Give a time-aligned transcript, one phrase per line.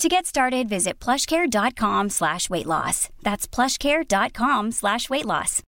[0.00, 3.08] To get started, visit plushcare.com slash weight loss.
[3.22, 5.62] That's plushcare.com slash weight loss.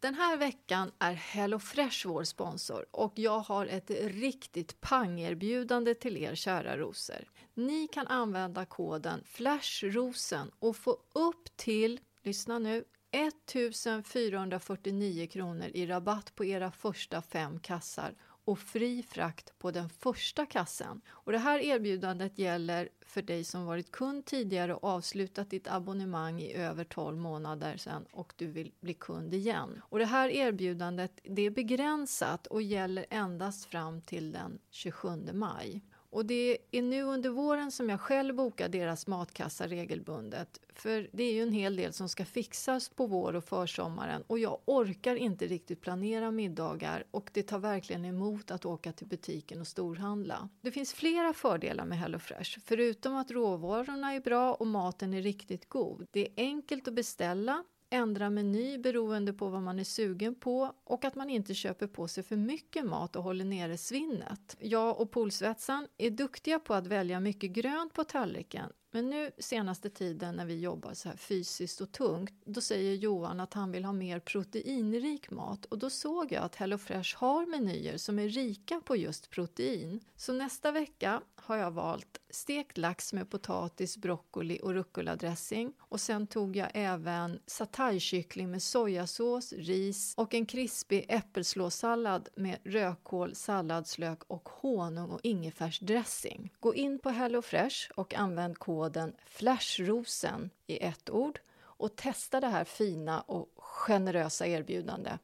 [0.00, 6.34] Den här veckan är HelloFresh vår sponsor och jag har ett riktigt pangerbjudande till er
[6.34, 7.24] kära rosor.
[7.54, 16.34] Ni kan använda koden FLASHROSEN och få upp till, lyssna nu, 1449 kronor i rabatt
[16.34, 18.14] på era första fem kassar
[18.44, 21.00] och fri frakt på den första kassen.
[21.08, 26.40] Och det här erbjudandet gäller för dig som varit kund tidigare och avslutat ditt abonnemang
[26.40, 29.82] i över 12 månader sedan och du vill bli kund igen.
[29.82, 35.82] Och det här erbjudandet det är begränsat och gäller endast fram till den 27 maj.
[36.14, 40.60] Och det är nu under våren som jag själv bokar deras matkassa regelbundet.
[40.74, 44.38] För det är ju en hel del som ska fixas på vår och försommaren och
[44.38, 49.60] jag orkar inte riktigt planera middagar och det tar verkligen emot att åka till butiken
[49.60, 50.48] och storhandla.
[50.60, 55.68] Det finns flera fördelar med HelloFresh, förutom att råvarorna är bra och maten är riktigt
[55.68, 56.06] god.
[56.10, 61.04] Det är enkelt att beställa ändra meny beroende på vad man är sugen på och
[61.04, 64.56] att man inte köper på sig för mycket mat och håller nere svinnet.
[64.60, 69.90] Jag och Polsvetsan är duktiga på att välja mycket grönt på tallriken men nu senaste
[69.90, 73.84] tiden när vi jobbar så här fysiskt och tungt, då säger Johan att han vill
[73.84, 78.80] ha mer proteinrik mat och då såg jag att HelloFresh har menyer som är rika
[78.80, 80.00] på just protein.
[80.16, 86.26] Så nästa vecka har jag valt stekt lax med potatis, broccoli och rucola-dressing och sen
[86.26, 94.48] tog jag även sataykyckling med sojasås, ris och en krispig äppelslåssallad med rödkål, salladslök och
[94.48, 96.52] honung och ingefärsdressing.
[96.60, 102.64] Gå in på HelloFresh och använd koden FLASHROSEN i ett ord och testa det här
[102.64, 105.20] fina och generösa erbjudandet.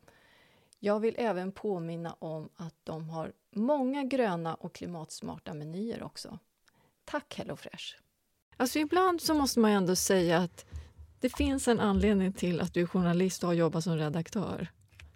[0.79, 6.39] Jag vill även påminna om att de har många gröna och klimatsmarta menyer också.
[7.05, 7.85] Tack HelloFresh!
[8.57, 10.65] Alltså ibland så måste man ändå säga att
[11.21, 14.69] det finns en anledning till att du är journalist och har jobbat som redaktör.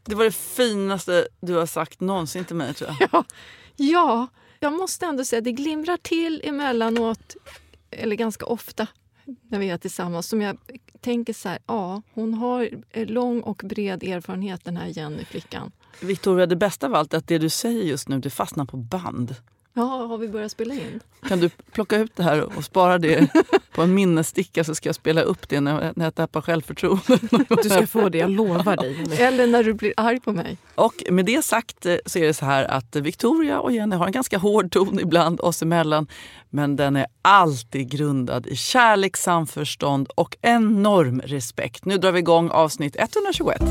[0.02, 3.08] Det var det finaste du har sagt någonsin till mig tror jag.
[3.12, 3.24] Ja,
[3.76, 4.26] ja
[4.60, 7.36] jag måste ändå säga att det glimrar till emellanåt,
[7.90, 8.86] eller ganska ofta
[9.24, 10.58] när vi är tillsammans, som jag
[11.00, 12.70] tänker så här, ja, hon har
[13.06, 15.72] lång och bred erfarenhet den här Jenny-flickan.
[16.00, 18.76] Victoria, det bästa av allt är att det du säger just nu det fastnar på
[18.76, 19.34] band.
[19.76, 21.00] Ja, har vi börjat spela in?
[21.28, 23.30] Kan du plocka ut det här och spara det
[23.74, 27.18] på en minnessticka så ska jag spela upp det när jag, när jag tappar självförtroende.
[27.62, 29.06] Du ska få det, jag lovar dig.
[29.18, 30.56] Eller när du blir arg på mig.
[30.74, 34.06] Och med det sagt eh, så är det så här att Victoria och Jenny har
[34.06, 36.06] en ganska hård ton ibland oss emellan.
[36.50, 41.84] Men den är alltid grundad i kärlek, samförstånd och enorm respekt.
[41.84, 43.62] Nu drar vi igång avsnitt 121.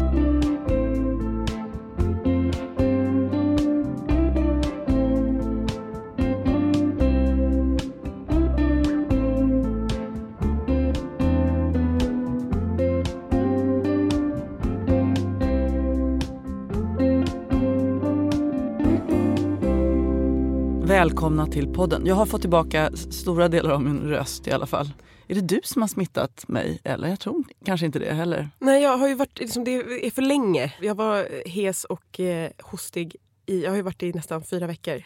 [21.04, 22.06] Välkomna till podden.
[22.06, 24.94] Jag har fått tillbaka stora delar av min röst i alla fall.
[25.28, 26.80] Är det du som har smittat mig?
[26.84, 28.50] Eller jag tror kanske inte det heller.
[28.60, 29.72] Nej, jag har ju varit, liksom, det
[30.06, 30.74] är för länge.
[30.82, 33.16] Jag var hes och eh, hostig.
[33.46, 35.04] I, jag har ju varit i nästan fyra veckor.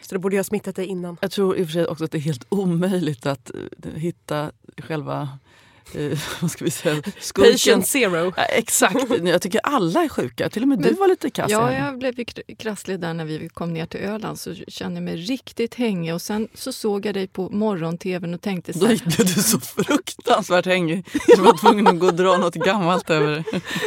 [0.00, 1.16] Så då borde jag ha smittat dig innan.
[1.20, 3.50] Jag tror i och för sig också att det är helt omöjligt att
[3.84, 5.28] uh, hitta själva
[5.94, 7.02] eh, vad ska vi säga?
[7.20, 7.52] Skurken.
[7.52, 8.32] Patient zero.
[8.36, 8.96] Ja, exakt.
[9.22, 10.50] Jag tycker alla är sjuka.
[10.50, 11.50] Till och med du var lite kass.
[11.50, 11.86] Ja, här.
[11.86, 12.24] jag blev ju
[12.58, 14.38] krasslig där när vi kom ner till Öland.
[14.38, 16.14] Så kände jag mig riktigt hängig.
[16.14, 19.42] Och sen så såg jag dig på morgon-tvn och tänkte så Då här, gick du
[19.42, 21.06] så fruktansvärt hängig.
[21.36, 23.44] Du var tvungen att gå och dra något gammalt över.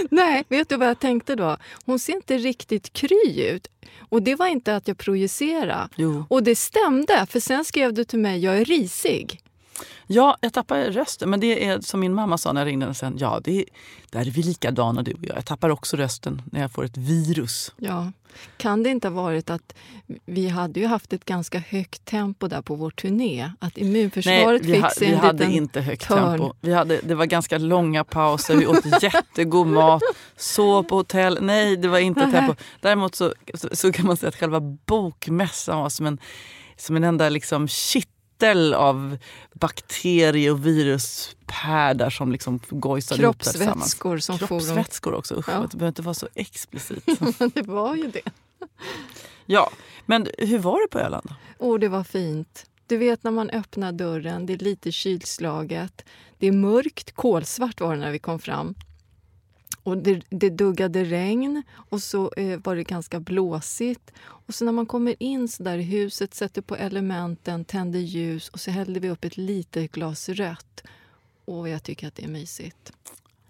[0.10, 1.58] Nej, vet du vad jag tänkte då?
[1.86, 3.68] Hon ser inte riktigt kry ut.
[4.10, 5.90] Och det var inte att jag projicerade.
[5.96, 6.26] Jo.
[6.30, 9.42] Och det stämde, för sen skrev du till mig, jag är risig.
[10.08, 11.30] Ja, jag tappar rösten.
[11.30, 13.18] Men det är som min mamma sa när jag ringde henne sen.
[13.18, 13.66] Ja, det är,
[14.10, 15.38] där är vi likadana du och jag.
[15.38, 17.74] Jag tappar också rösten när jag får ett virus.
[17.78, 18.12] Ja.
[18.58, 19.76] Kan det inte ha varit att
[20.26, 23.52] vi hade ju haft ett ganska högt tempo där på vår turné?
[23.60, 26.38] Att immunförsvaret Nej, vi, fick ha, sig vi en hade liten inte högt törn.
[26.40, 26.54] tempo.
[26.62, 30.02] Vi hade, det var ganska långa pauser, vi åt jättegod mat,
[30.36, 31.38] sov på hotell.
[31.42, 32.56] Nej, det var inte tempo.
[32.82, 36.20] Däremot så, så, så kan man säga att själva bokmässan var som en,
[36.78, 37.68] som en enda liksom
[38.42, 39.18] kittel av
[39.54, 43.94] bakterie och viruspärlar som liksom gojsade ihop där tillsammans.
[43.94, 45.36] Kroppsvätskor som Kroppsvätskor också.
[45.40, 45.68] Usch, Ja.
[45.72, 47.06] Det behöver inte vara så explicit.
[47.54, 48.32] det var ju det.
[49.46, 49.70] ja,
[50.06, 51.34] men hur var det på Öland?
[51.60, 52.66] Åh, det var fint.
[52.88, 56.06] Du vet när man öppnar dörren, det är lite kylslaget.
[56.38, 58.76] Det är mörkt, kolsvart var det när vi kom fram.
[59.84, 64.12] Och det, det duggade regn och så eh, var det ganska blåsigt.
[64.20, 68.50] Och så när man kommer in så där i huset, sätter på elementen, tänder ljus
[68.50, 70.84] och så hällde vi upp ett litet glas rött.
[71.46, 72.94] Och jag tycker att det är mysigt.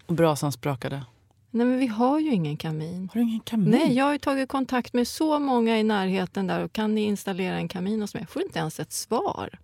[0.06, 1.04] Och brasan sprakade.
[1.50, 3.10] Nej, men vi har ju ingen kamin.
[3.12, 3.70] Har du ingen kamin?
[3.70, 7.56] Nej, jag har tagit kontakt med så många i närheten där och kan ni installera
[7.56, 8.22] en kamin hos mig?
[8.22, 9.58] Jag får inte ens ett svar.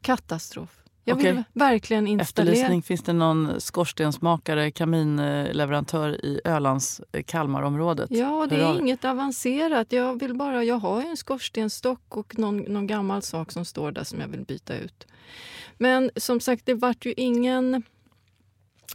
[0.00, 0.79] Katastrof.
[1.04, 2.52] Jag vill verkligen installera.
[2.52, 2.82] Efterlysning.
[2.82, 8.10] Finns det någon skorstensmakare, kaminleverantör i Ölands eh, Kalmarområdet?
[8.10, 9.92] Ja, det är inget avancerat.
[9.92, 14.04] Jag vill bara, jag har en skorstenstock och någon, någon gammal sak som står där
[14.04, 15.06] som jag vill byta ut.
[15.78, 17.82] Men som sagt, det vart ju ingen,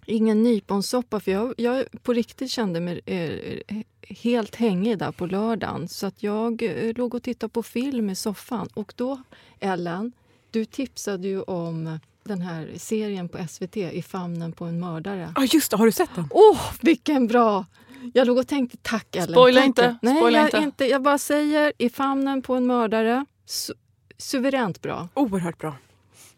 [0.06, 3.78] ingen nyponsoppa för jag, jag på riktigt kände mig eh,
[4.10, 5.88] helt hängig där på lördagen.
[5.88, 8.68] Så att jag eh, låg och tittade på film i soffan.
[8.74, 9.22] Och då,
[9.60, 10.12] Ellen,
[10.56, 15.34] du tipsade ju om den här serien på SVT, I famnen på en mördare.
[15.36, 16.28] Ah, just det, har du sett den?
[16.32, 17.66] Åh, vilken bra!
[18.14, 19.28] Jag låg och tänkte tack Ellen.
[19.36, 20.58] Spoila inte, Nej, spoila jag, inte.
[20.58, 20.86] inte.
[20.86, 23.26] Jag bara säger i famnen på en mördare.
[23.46, 23.74] Su
[24.18, 25.08] suveränt bra.
[25.14, 25.76] Oerhört bra.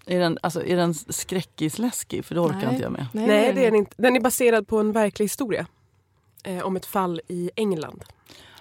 [0.06, 2.26] Är den, alltså, är den skräckisläskig?
[2.26, 2.70] För det orkar Nej.
[2.70, 3.06] inte jag med.
[3.12, 3.96] Nej, Nej, det är den inte.
[3.98, 5.68] Den är baserad på en verklig historia.
[6.44, 8.04] Eh, om ett fall i England.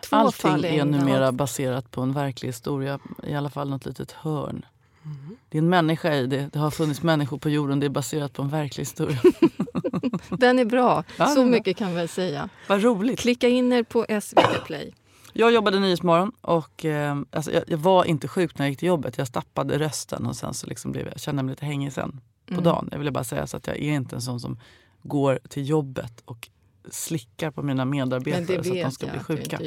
[0.03, 0.91] Två Allting fall i är England.
[0.91, 2.99] numera baserat på en verklig historia.
[3.23, 4.64] I alla fall något litet hörn.
[5.06, 5.37] Mm.
[5.49, 6.49] Det är en människa i det.
[6.53, 7.81] Det har funnits människor på jorden.
[7.81, 9.19] Det är baserat på en verklig historia.
[10.38, 11.05] Den är bra.
[11.17, 11.44] Ja, Så bra.
[11.44, 12.49] mycket kan vi säga.
[12.69, 13.19] Vad roligt.
[13.19, 14.94] Klicka in er på SVT Play.
[15.32, 18.88] Jag jobbade Nyhetsmorgon och eh, alltså, jag, jag var inte sjuk när jag gick till
[18.88, 19.19] jobbet.
[19.19, 22.20] Jag tappade rösten och sen så liksom blev jag, jag kände mig lite hängig sen
[22.47, 22.64] på Mm.
[22.64, 22.88] dagen.
[22.91, 24.58] Jag ville bara säga så att jag är inte en sån som
[25.03, 26.49] går till jobbet och
[26.91, 29.61] slickar på mina medarbetare så att de ska bli sjuka.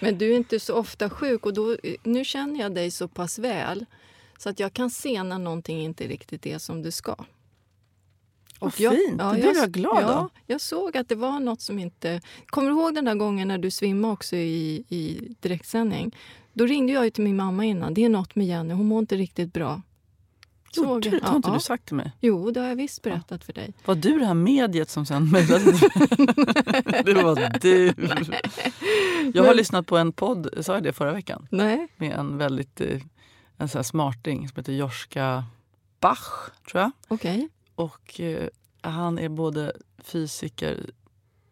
[0.00, 3.38] Men du är inte så ofta sjuk och då, nu känner jag dig så pass
[3.38, 3.84] väl
[4.38, 7.16] så att jag kan se när någonting inte riktigt är som det ska.
[8.60, 10.30] Vad fint, det blev jag glad ja, av.
[10.46, 12.20] Jag såg att det var något som inte...
[12.46, 16.16] Kommer du ihåg den där gången när du svimmade också i, i direktsändning?
[16.52, 17.94] Då ringde jag till min mamma innan.
[17.94, 19.82] Det är något med Jenny, hon mår inte riktigt bra.
[20.76, 21.16] Gjorde du?
[21.16, 21.22] jag.
[21.22, 21.60] Det har inte Ja, du ja.
[21.60, 22.12] sagt till mig.
[22.20, 23.72] Jo, det har jag visst berättat för dig.
[23.84, 25.64] Var du det här mediet som sen mejlade?
[27.04, 27.86] det var du.
[29.34, 31.46] Jag har Men- lyssnat på en podd, sa jag det förra veckan?
[31.50, 31.88] Nej?
[31.96, 32.98] Med en väldigt eh,
[33.58, 35.44] en sån smarting som heter Joschka
[36.00, 36.90] Bach, tror jag.
[37.08, 37.48] Okej.
[37.74, 38.48] Och eh,
[38.80, 40.90] han är både fysiker,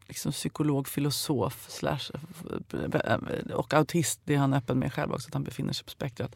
[0.09, 2.11] liksom psykolog, filosof slash,
[3.05, 4.21] eh, och autist.
[4.25, 6.35] Det är han öppen med själv också, att han befinner sig på spektrat.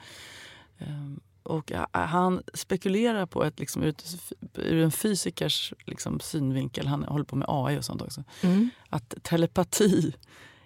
[0.78, 4.14] Ehm, Och ja, han spekulerar på ett, liksom, ett,
[4.54, 8.70] ur en fysikers liksom, synvinkel, han håller på med AI och sånt också, Mm.
[8.90, 10.12] att telepati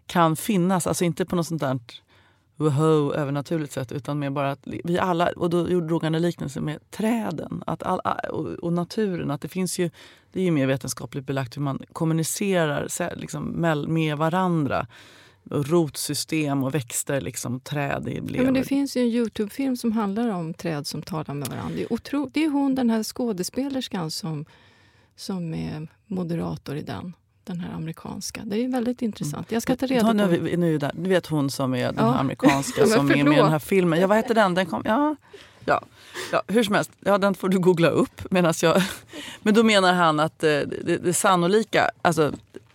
[0.06, 1.78] kan finnas, alltså inte på något sånt där
[2.56, 6.60] woho, övernaturligt sätt utan med bara att vi alla, och då drog han en liknelse
[6.60, 8.00] med träden att all,
[8.62, 9.30] och, naturen.
[9.30, 9.90] Att det finns ju,
[10.32, 14.86] det är ju mer vetenskapligt belagt hur man kommunicerar liksom, med varandra.
[15.50, 20.28] Rotsystem och växter, liksom, träd i Ja, men det finns ju en Youtube-film som handlar
[20.28, 21.76] om träd som talar med varandra.
[21.76, 24.44] Det är, otro, det är hon, den här skådespelerskan som,
[25.16, 27.12] som är moderator i den.
[27.44, 28.42] Den här amerikanska.
[28.44, 29.52] Det är väldigt intressant.
[29.52, 30.12] Jag ska ta reda på...
[30.12, 30.90] nu, nu där.
[30.94, 32.10] Du vet hon som är den Ja.
[32.12, 34.00] här amerikanska som är med i den här filmen.
[34.00, 34.54] Ja, vad heter den?
[34.54, 35.16] den kom, ja,
[35.64, 35.82] ja,
[36.32, 38.20] ja, hur som helst, ja, den får du googla upp.
[38.62, 38.82] Jag,
[39.42, 42.32] men då menar han att eh, det, det sannolika, alltså,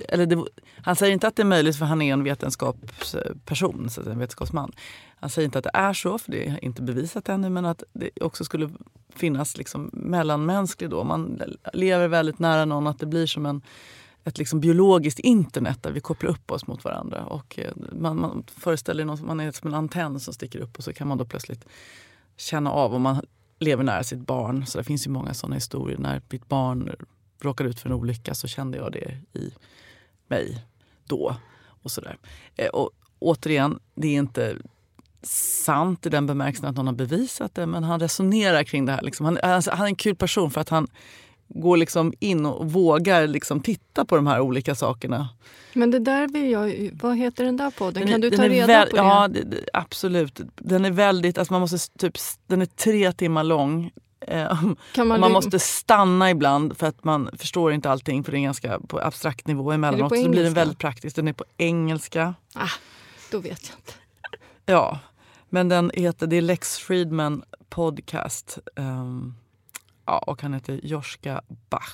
[0.09, 0.43] eller det,
[0.83, 4.71] han säger inte att det är möjligt för han är en vetenskapsperson, så en vetenskapsman.
[5.19, 7.83] Han säger inte att det är så, för det är inte bevisat ännu, men att
[7.93, 8.69] det också skulle
[9.15, 11.03] finnas liksom mellanmänsklig då.
[11.03, 11.41] Man
[11.73, 13.61] lever väldigt nära någon, att det blir som en
[14.23, 17.25] ett liksom biologiskt internet där vi kopplar upp oss mot varandra.
[17.25, 20.83] Och eh, man, man föreställer någon, man är som en antenn som sticker upp och
[20.83, 21.65] så kan man då plötsligt
[22.37, 23.25] känna av om man
[23.59, 24.65] lever nära sitt barn.
[24.65, 25.97] Så det finns ju många sådana historier.
[25.97, 26.95] När mitt barn
[27.41, 29.53] råkade ut för en olycka så kände jag det i
[30.27, 30.65] mig
[31.05, 31.35] då.
[31.83, 32.17] Och sådär.
[32.55, 34.57] Eh, och återigen, det är inte
[35.21, 39.01] sant i den bemärkelsen att någon har bevisat det men han resonerar kring det här.
[39.01, 39.25] Liksom.
[39.25, 40.87] Han, alltså, han är en kul person för att han
[41.49, 45.29] går liksom in och vågar liksom titta på de här olika sakerna.
[45.73, 48.01] Men det där vill jag Vad heter den där podden?
[48.01, 49.01] Den kan du ta reda väl- på det?
[49.01, 49.29] Ja,
[49.73, 50.41] absolut.
[50.55, 51.37] Den är väldigt...
[51.37, 53.91] Alltså man måste typ, den är tre timmar lång.
[54.21, 54.63] Eh,
[54.97, 58.79] man, man måste stanna ibland för att man förstår inte allting för det är ganska
[58.79, 60.19] på abstrakt nivå emellanåt.
[60.19, 61.15] Så blir den väldigt praktisk.
[61.15, 62.33] Den är på engelska.
[63.31, 63.93] Då vet jag inte.
[64.65, 64.99] Ja,
[65.49, 68.59] men den heter, det är Lex Friedman podcast.
[68.75, 69.33] Ehm,
[70.09, 71.93] ja, och han heter Joschka Bach.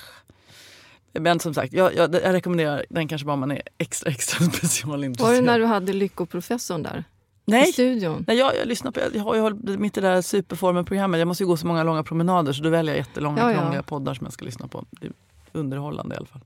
[1.12, 4.44] Men som sagt, jag, jag, jag rekommenderar den kanske bara om man är extra, extra
[4.44, 5.30] specialintresserad.
[5.30, 7.04] Var det när du hade Lyckoprofessorn där?
[7.48, 8.24] I Nej, studion?
[8.28, 11.18] Nej, jag, jag lyssnar på, jag har ju hållit mitt i det där superformen-programmet.
[11.18, 13.82] Jag måste ju gå så många långa promenader så då väljer jag jättelånga Ja, ja.
[13.82, 14.84] poddar som jag ska lyssna på.
[14.90, 15.12] Det är
[15.52, 16.40] underhållande i alla fall.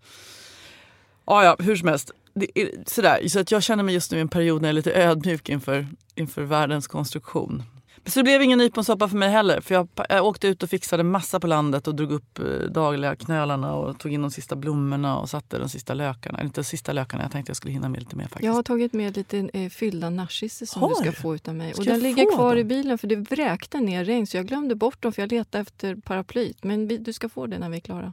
[1.26, 2.10] Ja, ja, hur som helst.
[2.54, 4.74] Är, sådär, så att jag känner mig just nu i en period när jag är
[4.74, 7.62] lite ödmjuk inför, inför världens konstruktion.
[8.06, 9.60] Så det blev ingen nyponsoppa för mig heller.
[9.60, 13.16] För jag, jag åkte ut och fixade massa på landet och drog upp eh, dagliga
[13.16, 16.38] knölarna och tog in de sista blommorna och satte de sista lökarna.
[16.38, 18.44] Eller Inte de sista lökarna, jag tänkte jag skulle hinna med lite mer faktiskt.
[18.44, 21.72] Jag har tagit med lite eh, fyllda narcisser som Har du ska få utav mig.
[21.72, 22.58] Ska Och den ligger kvar dem?
[22.58, 25.62] i bilen för det vräkte ner regn så jag glömde bort dem för jag letade
[25.62, 26.64] efter paraplyt.
[26.64, 28.12] Men vi, du ska få det när vi är klara.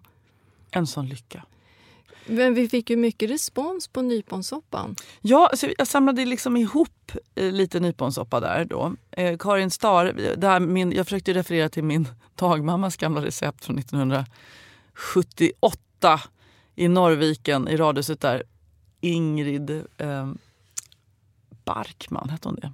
[0.71, 1.43] En sån lycka.
[2.27, 4.95] Men vi fick ju mycket respons på nyponsoppan.
[5.21, 8.93] Ja, så jag samlade liksom ihop eh, lite nyponsoppa där då.
[9.11, 16.21] Eh, Karin Starr, där min, jag försökte referera till min dagmammas gamla recept från 1978
[16.75, 18.43] i Norrviken i radhuset där.
[19.01, 20.31] Ingrid eh,
[21.65, 22.71] Barkman, hette hon det?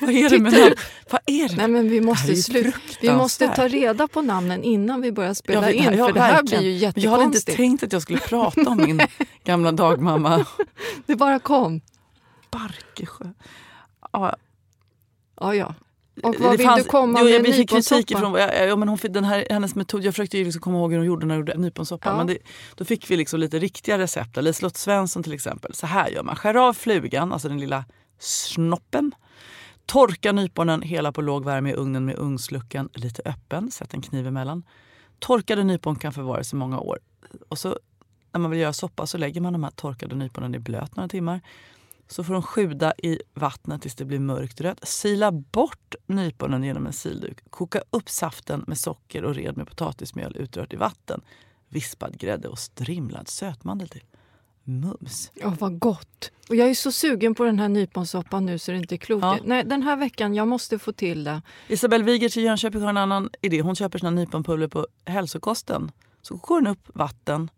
[0.00, 0.74] Vad är det med namn?
[1.10, 1.56] Vad är det?
[1.56, 5.00] Nej, men vi Det här är måste, slu- vi måste ta reda på namnen innan
[5.00, 5.98] vi börjar spela Jag vet- in.
[6.06, 7.56] för det här blir ju Men Jag hade inte jättekonstigt.
[7.56, 9.00] tänkt att jag skulle prata om min
[9.44, 10.46] gamla dagmamma
[11.06, 11.80] Det bara kom.
[12.50, 13.24] Barkesjö.
[14.12, 14.36] Ja,
[15.40, 15.74] Ja, ja.
[16.22, 18.54] Och Det vad vill fanns- du komma jo, med jag, vi fick kritik ifrån, ja,
[18.54, 20.98] ja, men hon, fick- den här, hennes metod, jag försökte ju liksom komma ihåg hur
[20.98, 22.08] hon gjorde när hon gjorde nyponsoppa.
[22.08, 22.16] Ja.
[22.16, 22.38] Men det,
[22.74, 24.36] då fick vi liksom lite riktiga recept.
[24.42, 25.74] Liselott Svensson till exempel.
[25.74, 26.36] Så här gör man.
[26.36, 27.84] Skär av flugan, alltså den lilla
[28.18, 29.12] snoppen.
[29.90, 33.70] Torka nyponen hela på låg värme i ugnen med ugnsluckan lite öppen.
[33.70, 34.62] Sätt en kniv emellan.
[35.18, 36.98] Torkade nypon kan förvaras i många år.
[37.48, 37.78] Och så
[38.32, 41.08] när man vill göra soppa så lägger man de här torkade nyponen i blöt några
[41.08, 41.40] timmar.
[42.08, 44.88] Så får de sjuda i vattnet tills det blir mörkt rött.
[44.88, 47.38] Sila bort nyponen genom en silduk.
[47.50, 51.20] Koka upp saften med socker och red med potatismjöl utrört i vatten.
[51.68, 54.04] Vispad grädde och strimlad sötmandel till.
[54.70, 55.30] Mums!
[55.34, 56.30] Ja, vad gott!
[56.48, 59.22] Och jag är så sugen på den här nyponsoppan nu så det inte är klokt.
[59.22, 59.38] Ja.
[59.44, 61.42] Nej, den här veckan, jag måste få till det.
[61.68, 63.60] Isabelle Wigert i Jönköping har en annan idé.
[63.60, 65.92] Hon köper sina nyponpulver på hälsokosten.
[66.22, 67.50] Så kokar hon upp vatten,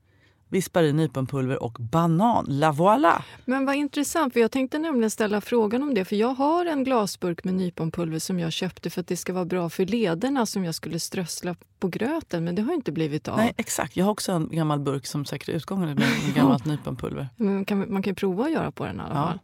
[0.53, 2.47] vispar i nyponpulver och banan.
[2.49, 3.23] La voilà!
[3.45, 6.05] Men vad intressant, för jag tänkte nämligen ställa frågan om det.
[6.05, 9.45] För jag har en glasburk med nyponpulver som jag köpte för att det ska vara
[9.45, 12.45] bra för lederna som jag skulle strössla på gröten.
[12.45, 13.37] Men det har inte blivit av.
[13.37, 13.97] Nej, exakt.
[13.97, 17.29] Jag har också en gammal burk som säkrar utgången med gammalt nyponpulver.
[17.37, 19.27] Men man, kan, man kan ju prova att göra på den i alla Ja.
[19.27, 19.39] fall.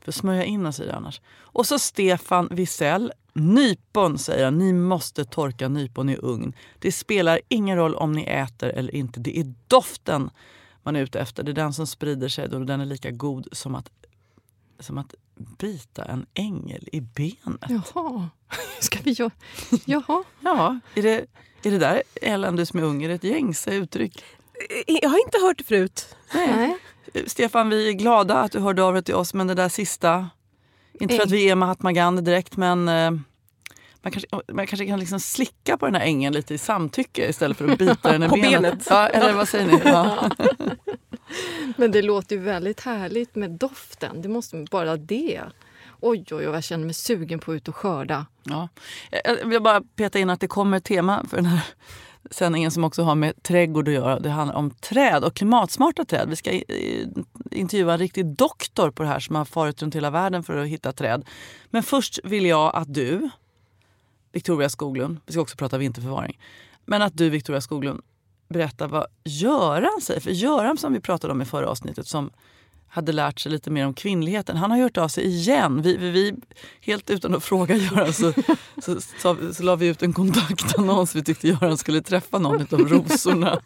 [0.00, 1.20] För att smörja in oss i det annars.
[1.40, 3.12] Och så Stefan Wisell.
[3.34, 6.52] Nypon säger han, ni måste torka nypon i ugn.
[6.78, 9.20] Det spelar ingen roll om ni äter eller inte.
[9.20, 10.30] Det är doften
[10.82, 11.42] man är ute efter.
[11.42, 13.90] Det är den som sprider sig då den är lika god som att,
[14.80, 15.14] som att
[15.58, 17.70] bita en ängel i benet.
[17.94, 18.28] Jaha,
[18.80, 19.30] ska vi göra...
[19.84, 20.24] Jaha.
[20.40, 21.26] Ja, är det,
[21.62, 23.02] är det där eländes med ung?
[23.02, 24.24] Är det ett gängse uttryck?
[24.86, 26.16] Eh, Jag har inte hört det förut.
[26.34, 26.78] Nej.
[27.26, 30.30] Stefan, vi är glada att du hörde av dig till oss, men det där sista...
[30.92, 33.10] Inte för att vi är Mahatma Gandhi direkt, men eh,
[34.02, 37.56] man, kanske, man kanske kan liksom slicka på den här ängen lite i samtycke istället
[37.56, 38.62] för att bita den i På benet.
[38.62, 38.86] benet.
[38.90, 39.80] Ja, eller vad säger ni?
[39.84, 40.30] Ja.
[41.76, 44.22] Men det låter ju väldigt härligt med doften.
[44.22, 45.40] Det måste bara det.
[46.00, 48.26] Oj, oj, oj, jag känner mig sugen på att ut och skörda.
[48.42, 48.68] Ja.
[49.24, 51.64] Jag vill bara peta in att det kommer ett tema för den här
[52.30, 54.20] sändningen som också har med trädgård att göra.
[54.20, 56.28] Det handlar om träd och klimatsmarta träd.
[56.28, 56.60] Vi ska
[57.52, 60.68] intervjua en riktig doktor på det här som har farit runt hela världen för att
[60.68, 61.24] hitta träd.
[61.70, 63.30] Men först vill jag att du,
[64.32, 66.40] Victoria Skoglund, vi ska också prata vinterförvaring,
[66.84, 68.00] men att du Victoria Skoglund
[68.48, 70.20] berättar vad Göran säger.
[70.20, 72.30] För Göran som vi pratade om i förra avsnittet som
[72.94, 74.56] hade lärt sig lite mer om kvinnligheten.
[74.56, 75.82] Han har hört av sig igen.
[75.82, 76.34] Vi, vi, vi,
[76.80, 78.32] helt utan att fråga Göran så,
[78.82, 81.14] så, så, så, la vi ut en kontaktannons.
[81.14, 83.60] Vi tyckte Göran skulle träffa någon av rosorna.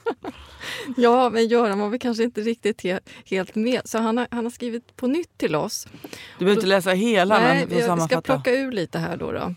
[0.96, 3.80] Ja, men Göran var väl kanske inte riktigt he helt med.
[3.84, 5.86] Så han har, han har skrivit på nytt till oss.
[6.38, 9.32] Du behöver inte läsa hela Nej, men jag ska plocka ur lite här då.
[9.32, 9.54] då.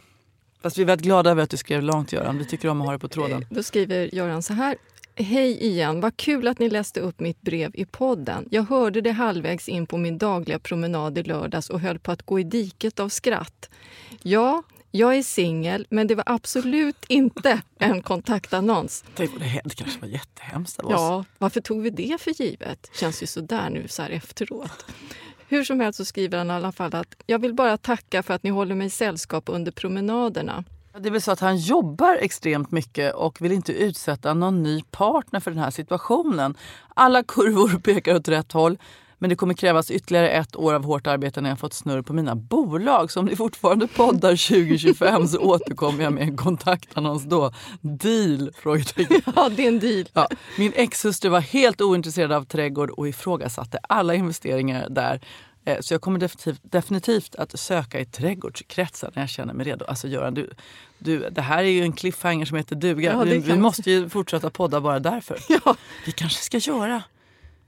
[0.61, 2.37] Fast vi är väldigt glada över att du skrev långt Göran.
[2.37, 3.45] Vi tycker om att ha dig på tråden.
[3.49, 4.75] Då skriver Göran så här.
[5.21, 8.47] Hej igen, vad kul att ni läste upp mitt brev i podden.
[8.51, 12.21] Jag hörde det halvvägs in på min dagliga promenad i lördags och höll på att
[12.21, 13.69] gå i diket av skratt.
[14.23, 19.05] Ja, jag är singel, men det var absolut inte en kontaktannons.
[19.15, 20.91] Tänk på det, det kanske var jättehemskt av oss.
[20.91, 22.89] Ja, varför tog vi det för givet?
[22.93, 24.85] Känns ju sådär nu så här efteråt.
[25.47, 28.33] Hur som helst så skriver han i alla fall att jag vill bara tacka för
[28.33, 30.63] att ni håller mig sällskap under promenaderna.
[31.01, 34.81] Det är väl så att han jobbar extremt mycket och vill inte utsätta någon ny
[34.91, 36.57] partner för den här situationen.
[36.93, 38.77] Alla kurvor pekar åt rätt håll.
[39.21, 42.13] Men det kommer krävas ytterligare ett år av hårt arbete när jag fått snurr på
[42.13, 43.11] mina bolag.
[43.11, 47.51] Så om ni fortfarande poddar 2025 så återkommer jag med en kontaktannons då.
[47.81, 48.51] Deal?
[48.55, 49.21] Frågetecken.
[49.35, 50.05] Ja, det är en deal.
[50.13, 50.27] Ja,
[50.57, 55.21] min exhustru var helt ointresserad av trädgård och ifrågasatte alla investeringar där.
[55.69, 59.85] Eh, så jag kommer definitivt, definitivt att söka i trädgårdskretsar när jag känner mig redo.
[59.85, 60.49] Alltså Göran, du,
[60.97, 63.11] du, det här är ju en cliffhanger som heter duga.
[63.13, 65.39] Ja, vi, vi måste ju fortsätta podda bara därför.
[65.65, 65.75] Ja.
[66.05, 67.03] Vi kanske ska göra.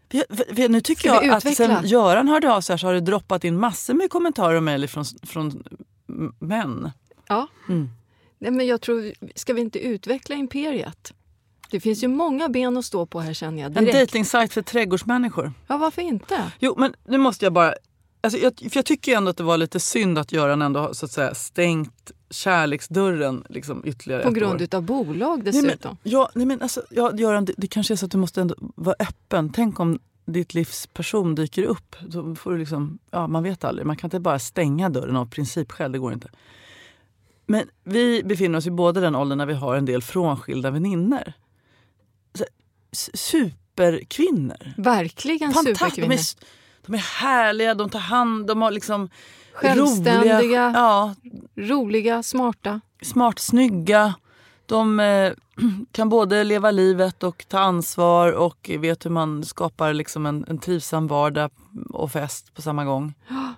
[0.10, 1.82] Vi, vi, nu tycker jag att utveckla?
[1.82, 4.88] sen Göran hörde av sig så har det droppat in massor med kommentarer och mejl
[4.88, 5.64] från, från
[6.40, 6.92] män.
[7.28, 7.48] Ja.
[7.70, 7.90] Mm.
[8.40, 11.14] Nej, men jag tror, ska vi inte utveckla imperiet?
[11.72, 13.94] Det finns ju många ben att stå på här känner jag En direkt.
[13.94, 15.54] dejtingsajt för trädgårdsmänniskor.
[15.68, 16.52] Ja, varför inte?
[16.60, 17.74] Jo, men nu måste jag bara...
[18.24, 20.94] Alltså jag, för jag tycker ändå att det var lite synd att Göran ändå har
[20.94, 24.76] så att säga, stängt kärleksdörren liksom, ytterligare På grund år.
[24.76, 25.98] av bolag Nej, dessutom.
[26.04, 28.42] men, ja, nej, men alltså, ja, Göran, det, det kanske är så att du måste
[28.42, 29.52] ändå vara öppen.
[29.54, 31.96] Tänk om ditt livs person dyker upp.
[32.08, 33.88] Då får du liksom, ja, man vet aldrig.
[33.88, 35.92] Man kan inte bara stänga dörren av principskäl.
[35.92, 36.30] Det går inte.
[37.46, 41.34] Men vi befinner oss i båda den åldern när vi har en del frånskilda väninnor.
[43.14, 44.74] Superkvinnor.
[44.78, 45.80] Verkligen Fantastiskt.
[45.80, 46.18] De superkvinnor.
[46.86, 49.10] De är härliga, de tar hand, de har liksom
[49.54, 51.16] Självständiga, roliga, ja,
[51.56, 52.82] roliga, smarta.
[53.02, 54.14] smart, snygga.
[54.66, 55.34] De eh,
[55.92, 60.58] kan både leva livet och ta ansvar och vet hur man skapar liksom en, en
[60.58, 61.52] trivsam vardag
[61.90, 63.14] och fest på samma gång.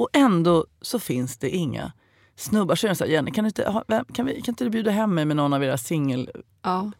[0.00, 1.92] Och ändå så finns det inga
[2.36, 2.74] snubbar.
[2.74, 5.14] Så är så här, Jenny, kan, du inte, kan, vi, kan inte du bjuda hem
[5.14, 6.30] mig med någon av era singel...
[6.62, 6.92] Ja.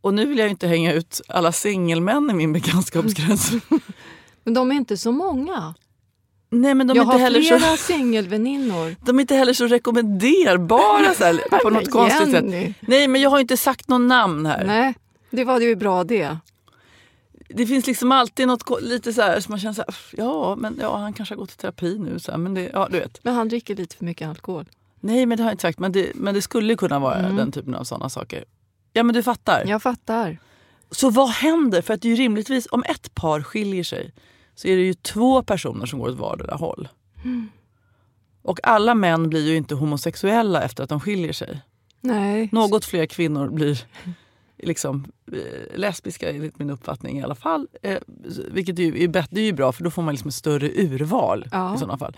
[0.00, 3.52] Och nu vill jag inte hänga ut alla singelmän i min bekantskapskrets.
[4.44, 5.74] Men de är inte så många.
[6.50, 8.96] Nej, men de är, jag inte har heller flera så, singelväninnor.
[9.06, 12.74] de är inte heller så rekommenderbara så här, på något konstigt sätt.
[12.80, 14.64] Nej, men jag har inte sagt någon namn här.
[14.64, 14.94] Nej,
[15.30, 16.36] det var ju bra det.
[17.48, 20.78] det finns liksom alltid något lite så här som man känner så här, ja men
[20.80, 22.18] ja, han kanske har gått i terapi nu.
[22.18, 23.24] Så här, men det, ja, du vet.
[23.24, 24.68] Men han dricker lite för mycket alkohol.
[25.00, 25.78] Nej men det har jag inte sagt.
[25.78, 27.36] Men det, men det skulle kunna vara Mm.
[27.36, 28.44] den typen av sådana saker.
[28.92, 29.64] Ja men du fattar.
[29.66, 30.38] Jag fattar.
[30.92, 31.82] Så vad händer?
[31.82, 34.12] För att det är ju rimligtvis, om ett par skiljer sig
[34.54, 36.88] så är det ju två personer som går åt vardera håll.
[37.24, 37.48] Mm.
[38.42, 41.60] Och alla män blir ju inte homosexuella efter att de skiljer sig.
[42.00, 42.48] Nej.
[42.52, 43.84] Något fler kvinnor blir
[44.58, 47.68] liksom, eh, lesbiska enligt min uppfattning i alla fall.
[47.82, 47.98] Eh,
[48.50, 50.34] vilket är ju, är, bättre, det är ju bra för då får man liksom ett
[50.34, 51.74] större urval Ja.
[51.74, 52.16] i sådana fall.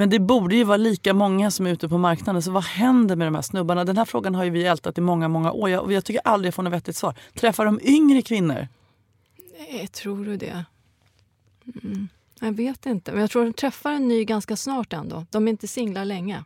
[0.00, 2.42] Men det borde ju vara lika många som är ute på marknaden.
[2.42, 3.84] Så vad händer med de här snubbarna?
[3.84, 5.70] Den här frågan har ju vi ältat i många, många år.
[5.70, 7.14] Jag, och jag tycker aldrig jag får något vettigt svar.
[7.34, 8.68] Träffar de yngre kvinnor?
[9.58, 10.64] Nej, tror du det?
[11.82, 12.08] Mm.
[12.40, 13.12] Jag vet inte.
[13.12, 15.26] Men jag tror de träffar en ny ganska snart ändå.
[15.30, 16.44] De är inte singlar länge.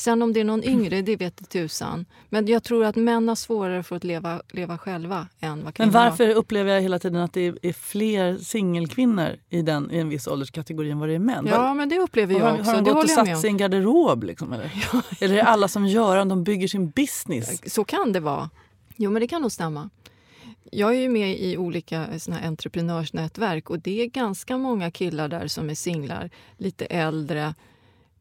[0.00, 2.06] Sen om det är någon yngre, det vet tusan.
[2.28, 5.92] Men jag tror att män har svårare för att leva, leva själva än vad kvinnor
[5.92, 6.10] Men har.
[6.10, 10.08] varför upplever jag hela tiden att det är, är fler singelkvinnor i, den, i en
[10.08, 11.46] viss ålderskategori än vad det är män?
[11.50, 12.72] Ja, men det upplever har, jag har också.
[12.72, 14.24] de Det gått och satt sig i en garderob?
[14.24, 14.72] Liksom, eller?
[15.20, 17.72] eller är det alla som gör de bygger sin business?
[17.74, 18.50] Så kan det vara.
[18.96, 19.90] Jo, men det kan nog stämma.
[20.72, 25.28] Jag är ju med i olika såna här entreprenörsnätverk och det är ganska många killar
[25.28, 27.54] där som är singlar, lite äldre.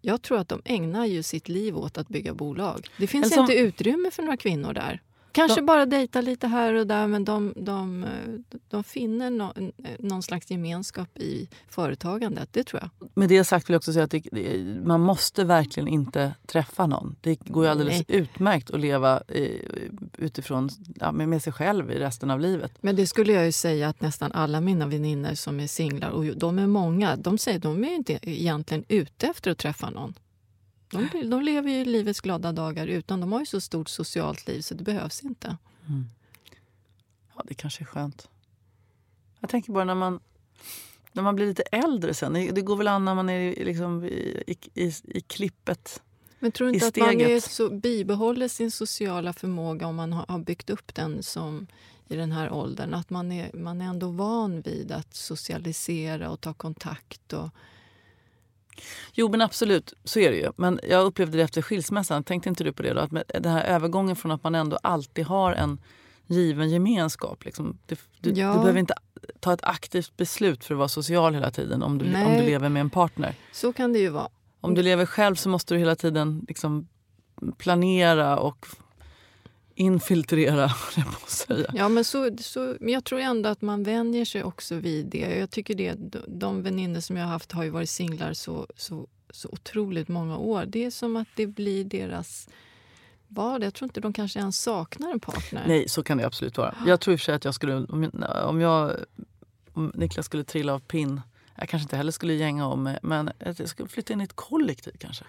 [0.01, 2.87] Jag tror att de ägnar ju sitt liv åt att bygga bolag.
[2.97, 5.01] Det finns som- inte utrymme för några kvinnor där.
[5.31, 8.09] Kanske De- bara dejta lite här och där men de, de, eh,
[8.69, 9.53] de finner nå-
[9.99, 12.49] någon slags gemenskap i företagandet.
[12.51, 13.09] Det tror jag.
[13.13, 17.15] Med det sagt vill jag också säga att det, man måste verkligen inte träffa någon.
[17.21, 18.17] Det går ju alldeles Nej.
[18.19, 19.61] utmärkt att leva i,
[20.17, 22.71] utifrån, ja, med med sig själv i resten av livet.
[22.81, 26.25] Men det skulle jag ju säga att nästan alla mina vänner som är singlar, och
[26.25, 30.13] de är många, de säger att de är inte egentligen ute efter att träffa någon.
[30.91, 33.19] De, de lever ju livets glada dagar utan.
[33.21, 35.57] De har ju så stort socialt liv så det behövs inte.
[37.35, 38.29] Ja, det kanske är skönt.
[39.39, 40.19] Jag tänker bara när man,
[41.11, 42.33] när man blir lite äldre sen.
[42.33, 46.01] Det går väl an när man är i- liksom i, i, i, i klippet.
[46.39, 50.39] Men tror du inte att man är så, bibehåller sin sociala förmåga om man har
[50.39, 51.67] byggt upp den som
[52.07, 52.93] i den här åldern?
[52.93, 57.33] Att man är, man är ändå van vid att socialisera och ta kontakt.
[57.33, 57.49] Och,
[59.13, 60.51] Jo men absolut, så är det ju.
[60.55, 62.23] Men jag upplevde det efter skilsmässan.
[62.23, 62.99] Tänkte inte du på det då?
[62.99, 65.79] Att med den här övergången från att man ändå alltid har en
[66.27, 67.45] given gemenskap.
[67.45, 67.77] Liksom.
[67.85, 68.53] Du, du, Ja.
[68.53, 68.93] du behöver inte
[69.39, 72.69] ta ett aktivt beslut för att vara social hela tiden om du, om du lever
[72.69, 73.35] med en partner.
[73.51, 74.29] Så kan det ju vara.
[74.61, 76.87] Om du lever själv så måste du hela tiden liksom
[77.57, 78.65] planera och
[79.79, 81.71] infiltrera, höll jag på att säga.
[81.73, 85.37] Ja, men, så, så, men jag tror ändå att man vänjer sig också vid det.
[85.39, 85.95] Jag tycker det,
[86.27, 90.37] de, vänner som jag har haft har ju varit singlar så, så, så otroligt många
[90.37, 90.65] år.
[90.65, 92.49] Det är som att det blir deras
[93.27, 93.65] vardag.
[93.65, 95.63] Jag tror inte de kanske ens saknar en partner.
[95.67, 96.75] Nej, så kan det absolut vara.
[96.87, 97.75] Jag tror i och för sig att jag skulle,
[98.43, 98.95] om jag,
[99.73, 101.21] om, Niklas skulle trilla av pinn,
[101.55, 104.35] jag kanske inte heller skulle gänga om mig, men jag skulle flytta in i ett
[104.35, 105.25] kollektiv kanske.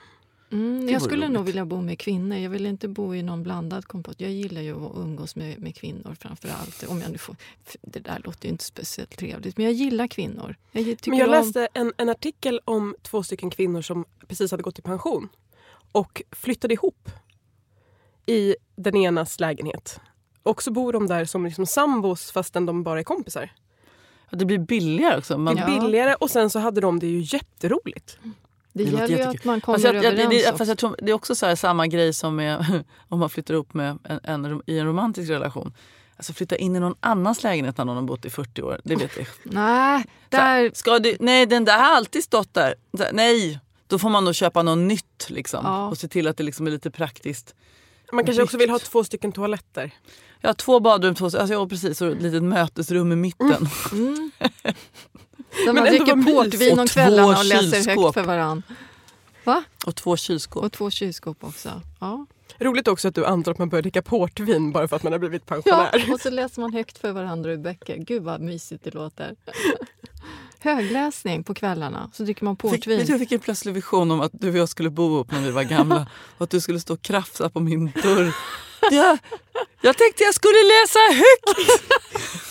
[0.52, 1.48] Mm, jag skulle nog roligt.
[1.48, 2.36] vilja bo med kvinnor.
[2.38, 4.20] Jag vill inte bo i någon blandad kompott.
[4.20, 6.84] Jag gillar ju att umgås med, med kvinnor framför allt.
[6.88, 7.36] Om jag nu får,
[7.82, 10.56] det där låter ju inte speciellt trevligt, men jag gillar kvinnor.
[10.72, 14.62] Jag Men jag om- läste en, en artikel om två stycken kvinnor som precis hade
[14.62, 15.28] gått i pension
[15.92, 17.08] och flyttade ihop
[18.26, 20.00] i den enas lägenhet.
[20.42, 23.50] Och så bor de där som liksom sambos fastän de bara är kompisar.
[24.30, 25.38] Ja, Det blir billigare också.
[25.38, 28.18] Man, Det är billigare och sen så hade de det ju jätteroligt.
[28.22, 28.30] Det,
[28.72, 30.30] Det gäller ju att man kommer Fast jag, jag, överens.
[30.30, 33.18] det, det, fast jag tror, det är också så här, samma grej som med, om
[33.18, 35.72] man flyttar ihop med en, en, i en romantisk relation.
[36.16, 38.80] Alltså flytta in i någon annans lägenhet när någon har bott i 40 år.
[38.85, 39.26] Det vet jag.
[39.42, 40.70] Nej, där...
[40.74, 42.74] Ska du, nej, den där har alltid stått där.
[42.96, 45.88] Så här, nej, då får man nog köpa något nytt liksom, Ja.
[45.88, 47.54] och se till att det liksom är lite praktiskt.
[48.12, 49.90] Man kanske också vill ha två stycken toaletter.
[50.42, 53.68] Har två badrum, två, alltså, ja, precis, och ett litet mötesrum i mitten.
[53.92, 54.30] Mm.
[55.50, 58.62] Där Men man dricker portvin om Och två kvällarna och läser högt för varann.
[59.86, 60.64] Och två kylskåp.
[60.64, 61.82] Och två kylskåp också.
[62.00, 62.26] Ja.
[62.58, 65.18] Roligt också att du antar att man börjar dricka portvin bara för att man har
[65.18, 66.12] blivit ja, pensionär.
[66.12, 67.96] och så läser man högt för varandra ur böcker.
[67.96, 69.34] Gud vad mysigt det låter.
[70.62, 73.04] Högläsning på kvällarna, så dricker man Fick, portvin.
[73.08, 75.50] jag fick en plötslig vision om att du och jag skulle bo ihop när vi
[75.50, 76.06] var gamla
[76.38, 78.34] och att du skulle stå och krafsa på min dörr.
[78.90, 79.18] Jag,
[79.80, 81.70] jag tänkte jag skulle läsa högt!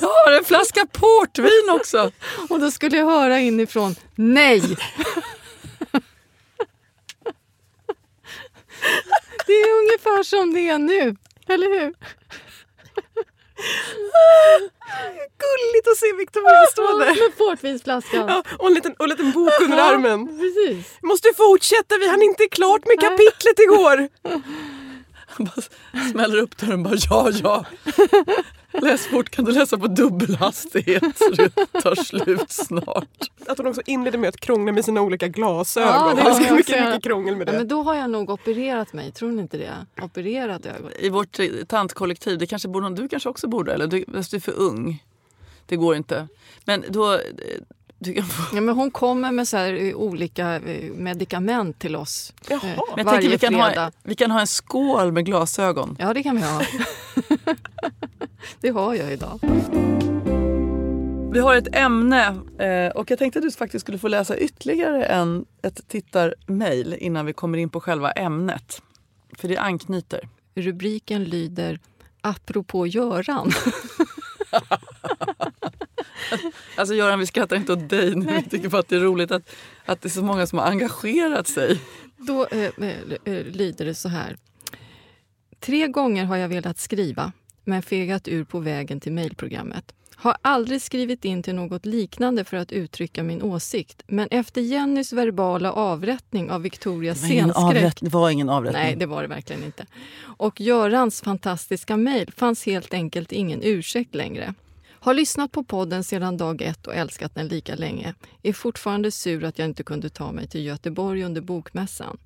[0.00, 2.10] Jag har en flaska portvin också!
[2.48, 4.76] Och då skulle jag höra inifrån, nej!
[9.46, 11.16] Det är ungefär som det är nu,
[11.48, 11.94] eller hur?
[15.38, 17.06] Gulligt att se Victoria stå Ja, där.
[17.28, 18.28] med portvinsflaskan.
[18.28, 20.26] Ja, och, en liten, och en liten bok under Ja, armen.
[20.38, 20.86] Precis.
[21.02, 24.08] Vi måste fortsätta, vi hann inte klart med kapitlet igår.
[25.38, 25.62] Han bara
[26.10, 27.64] smäller upp dörren och bara ja, ja.
[28.72, 31.48] Läs fort, kan du läsa på dubbel hastighet så det
[31.82, 33.30] tar slut snart.
[33.46, 35.88] Att hon också inledde med att krångla med sina olika glasögon.
[35.92, 37.58] Ja, det var jag mycket, mycket krångel med Ja, det.
[37.58, 40.02] men då har jag nog opererat mig, tror ni inte det?
[40.02, 40.90] Opererat ögon.
[40.98, 44.04] I vårt eh, tantkollektiv, det kanske bor någon, du kanske också bor där, eller du,
[44.06, 45.04] du är för ung.
[45.66, 46.28] Det går inte.
[46.64, 47.20] Men då...
[47.98, 51.96] Du kan få, Ja, men hon kommer med så här, eh, olika eh, medicament till
[51.96, 52.60] oss Jaha.
[52.64, 53.84] eh, men jag varje tänker vi kan, fredag.
[53.84, 55.96] ha, vi kan ha en skål med glasögon.
[55.98, 56.62] Ja, det kan vi ha.
[58.60, 59.40] det har jag idag.
[61.32, 62.26] Vi har ett ämne
[62.58, 67.26] eh, och jag tänkte att du faktiskt skulle få läsa ytterligare en, ett tittarmail innan
[67.26, 68.82] vi kommer in på själva ämnet.
[69.38, 70.28] För det anknyter.
[70.54, 71.80] Rubriken lyder
[72.20, 73.52] Apropå Göran.
[76.76, 78.26] Alltså Göran, vi skrattar inte åt dig nu.
[78.26, 79.50] Vi tycker bara att det är roligt att,
[79.84, 81.80] att det är så många som har engagerat sig.
[82.16, 82.88] Då eh, eh,
[83.24, 84.36] eh, lyder det så här.
[85.60, 87.32] Tre gånger har jag velat skriva,
[87.64, 89.94] men fegat ur på vägen till mejlprogrammet.
[90.20, 94.02] Har aldrig skrivit in till något liknande för att uttrycka min åsikt.
[94.06, 98.82] Men efter Jennys verbala avrättning av Victorias scenskräck det var ingen avrättning.
[98.82, 99.86] Nej, det var det verkligen inte.
[100.20, 104.54] Och Görans fantastiska mejl fanns helt enkelt ingen ursäkt längre.
[105.00, 108.14] Har lyssnat på podden sedan dag ett och älskat den lika länge.
[108.42, 112.18] Är fortfarande sur att jag inte kunde ta mig till Göteborg under bokmässan.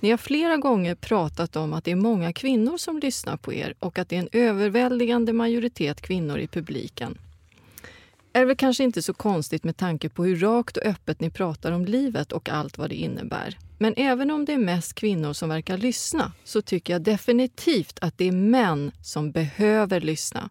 [0.00, 3.74] Ni har flera gånger pratat om att det är många kvinnor som lyssnar på er
[3.78, 7.18] och att det är en överväldigande majoritet kvinnor i publiken.
[8.32, 11.72] Är väl kanske inte så konstigt med tanke på hur rakt och öppet ni pratar
[11.72, 13.58] om livet och allt vad det innebär.
[13.78, 18.18] Men även om det är mest kvinnor som verkar lyssna så tycker jag definitivt att
[18.18, 20.50] det är män som behöver lyssna.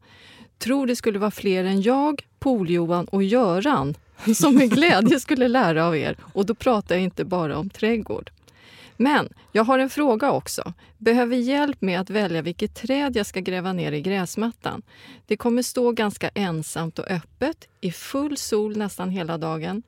[0.60, 3.96] Tror det skulle vara fler än jag, Pol-Johan och Göran
[4.36, 6.18] som med glädje skulle lära av er.
[6.34, 8.32] Och då pratar jag inte bara om trädgård.
[8.98, 10.74] Men jag har en fråga också.
[10.98, 14.82] Behöver hjälp med att välja vilket träd jag ska gräva ner i gräsmattan.
[15.28, 19.84] Det kommer stå ganska ensamt och öppet, i full sol nästan hela dagen.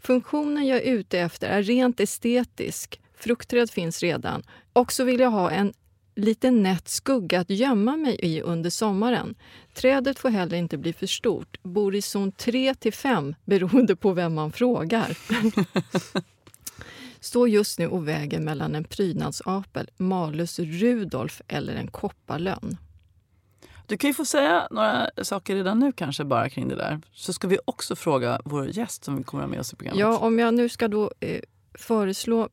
[0.00, 3.00] Funktionen jag är ute efter är rent estetisk.
[3.18, 4.42] Fruktträd finns redan.
[4.72, 5.72] Och så vill jag ha en
[6.18, 9.34] liten nätt skugga att gömma mig i under sommaren.
[9.74, 11.58] Trädet får heller inte bli för stort.
[11.62, 15.18] Bor i zon 3 till 5 beroende på vem man frågar.
[17.20, 22.76] Står just nu och väger mellan en prydnadsapel, Malus Rudolf eller en kopparlönn.
[23.86, 27.00] Du kan ju få säga några saker redan nu kanske bara kring det där.
[27.12, 30.00] Så ska vi också fråga vår gäst som kommer med oss i programmet.
[30.00, 31.40] Ja, om jag nu ska då eh,
[31.74, 32.48] föreslå,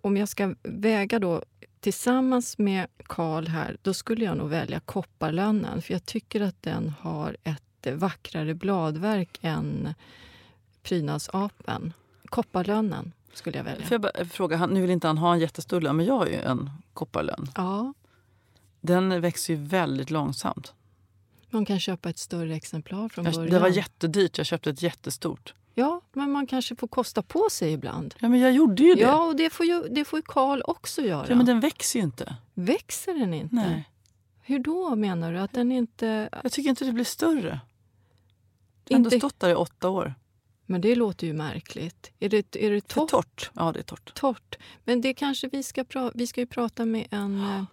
[0.00, 1.42] om jag ska väga då
[1.80, 5.82] tillsammans med Karl här, då skulle jag nog välja Kopparlönnen.
[5.82, 9.94] För jag tycker att den har ett vackrare bladverk än
[10.82, 11.92] Prydnadsapen.
[12.24, 13.86] Kopparlönnen skulle jag välja.
[13.86, 16.26] Får jag bara fråga, nu vill inte han ha en jättestor lön, men jag har
[16.26, 17.50] ju en kopparlön.
[17.56, 17.94] Ja,
[18.80, 20.74] Den växer ju väldigt långsamt.
[21.50, 23.52] man kan köpa ett större exemplar från Jag, början.
[23.54, 25.54] det var jättedyrt, jag köpte ett jättestort.
[25.74, 28.14] Ja, men man kanske får kosta på sig ibland.
[28.18, 29.00] Ja, men jag gjorde ju det.
[29.00, 31.26] Ja, och det får ju det får ju Karl också göra.
[31.28, 32.36] Ja, men den växer ju inte.
[32.54, 33.54] Växer den inte?
[33.54, 33.88] Nej.
[34.42, 35.38] Hur då menar du?
[35.38, 36.28] Att den inte...
[36.42, 37.60] Jag tycker inte det blir större.
[38.84, 40.14] Det har ändå stått där i åtta år.
[40.66, 42.10] Men det låter ju märkligt.
[42.20, 43.10] Är det, är det För torrt?
[43.10, 43.50] torrt.
[43.54, 44.14] Ja, det är torrt.
[44.14, 44.58] torrt?
[44.84, 47.64] Men det kanske vi ska, pra- vi ska ju prata med en eh,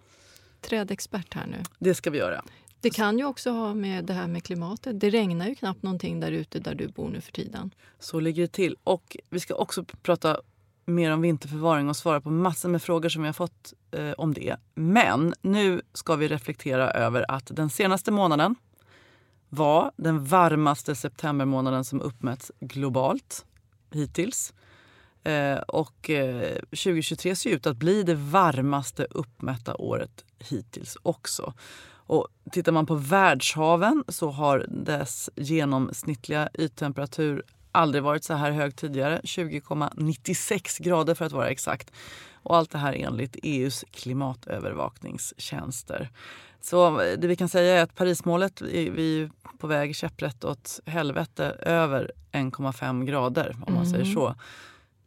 [0.60, 1.62] trädexpert här nu.
[1.78, 2.44] Det ska vi göra.
[2.80, 5.00] Det kan ju också ha med det här med klimatet.
[5.00, 7.70] Det regnar ju knappt någonting där ute där du bor nu för tiden.
[7.98, 8.76] Så ligger det till.
[8.84, 10.40] Och vi ska också prata
[10.84, 14.34] mer om vinterförvaring och svara på massor med frågor som vi har fått eh, om
[14.34, 14.56] det.
[14.74, 18.54] Men nu ska vi reflektera över att den senaste månaden
[19.48, 23.46] var den varmaste septembermånaden som uppmätts globalt
[23.90, 24.54] hittills.
[25.24, 31.54] Eh, och eh, 2023 ser ut att bli det varmaste uppmätta året hittills också.
[32.08, 37.42] Och tittar man på världshaven så har dess genomsnittliga yttemperatur
[37.72, 39.20] aldrig varit så här hög tidigare.
[39.24, 41.92] 20,96 grader för att vara exakt.
[42.42, 46.10] Och allt det här enligt EUs klimatövervakningstjänster.
[46.60, 51.44] Så det vi kan säga är att Parismålet, vi är på väg käpprätt åt helvete
[51.62, 54.34] över 1,5 grader om man säger så.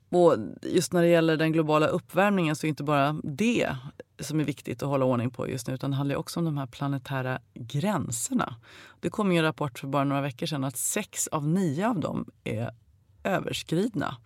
[0.10, 3.76] Och just när det gäller den globala uppvärmningen så är inte bara det
[4.24, 6.58] som är viktigt att hålla ordning på just nu utan det handlar också om de
[6.58, 8.56] här planetära gränserna.
[9.00, 12.00] Det kom ju en rapport för bara några veckor sedan att sex av nio av
[12.00, 12.72] dem är
[13.24, 14.18] överskridna.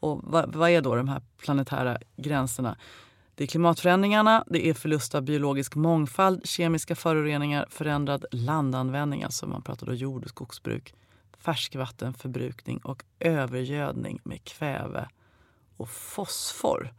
[0.00, 2.76] Och vad, vad är då de här planetära gränserna?
[3.34, 9.62] Det är klimatförändringarna, det är förlust av biologisk mångfald, kemiska föroreningar, förändrad landanvändning, alltså man
[9.62, 10.94] pratar då jord och skogsbruk,
[11.38, 15.08] färskvattenförbrukning och övergödning med kväve
[15.76, 16.92] och fosfor.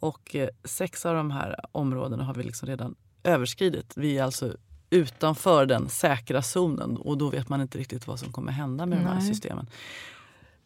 [0.00, 3.92] Och eh, sex av de här områdena har vi liksom redan överskridit.
[3.96, 4.56] Vi är alltså
[4.90, 8.98] utanför den säkra zonen och då vet man inte riktigt vad som kommer hända med
[8.98, 9.26] de här Nej.
[9.26, 9.70] systemen.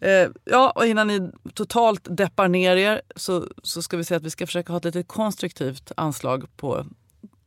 [0.00, 4.24] Eh, ja, och innan ni totalt deppar ner er så, så ska vi säga att
[4.24, 6.86] vi ska försöka ha ett lite konstruktivt anslag på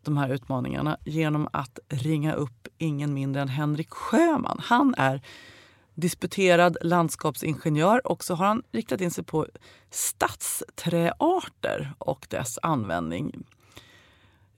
[0.02, 4.60] de här utmaningarna genom att ringa upp ingen mindre än Henrik Sjöman.
[4.64, 5.22] Han är
[5.96, 9.48] disputerad landskapsingenjör och så har han riktat in sig på
[9.90, 13.44] stadsträarter och dess användning.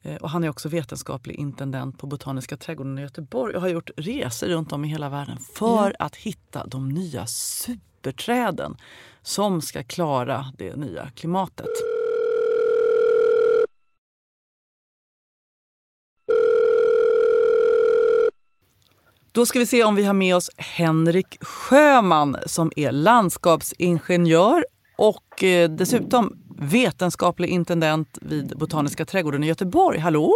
[0.02, 3.89] Eh, Och han är också vetenskaplig intendent på Botaniska trädgården i Göteborg och har gjort
[3.97, 8.78] resor runt om i hela världen för att hitta de nya superträden
[9.21, 11.69] som ska klara det nya klimatet.
[19.38, 25.43] Då ska vi se om vi har med oss Henrik Sjöman som är landskapsingenjör och
[25.43, 30.00] eh, dessutom vetenskaplig intendent vid Botaniska trädgården i Göteborg.
[30.00, 30.34] Hallå?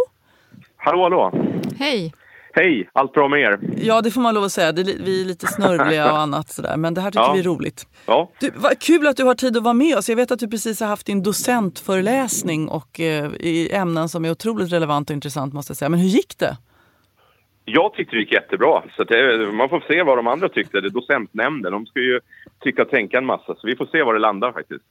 [0.76, 1.32] Hallå, hallå!
[1.78, 2.14] Hej!
[2.54, 2.90] Hej!
[2.92, 3.60] Allt bra med er?
[3.76, 4.72] Ja, det får man lov att säga.
[4.72, 6.76] Det vi är lite snörvliga och annat sådär.
[6.76, 7.32] Men det här tycker Ja.
[7.32, 7.86] vi är roligt.
[8.06, 10.08] Ja, Du, vad kul att du har tid att vara med oss.
[10.08, 14.30] Jag vet att du precis har haft din docentföreläsning och eh, i ämnen som är
[14.30, 15.88] otroligt relevant och intressant måste jag säga.
[15.88, 16.56] Men hur gick det?
[17.64, 18.82] Jag tyckte det gick jättebra.
[18.96, 20.80] Så det, man får se vad de andra tyckte.
[20.80, 21.72] Det är docentnämnden.
[21.72, 22.20] De ska ju
[22.60, 23.54] tycka och tänka en massa.
[23.54, 24.84] Så vi får se var det landar faktiskt.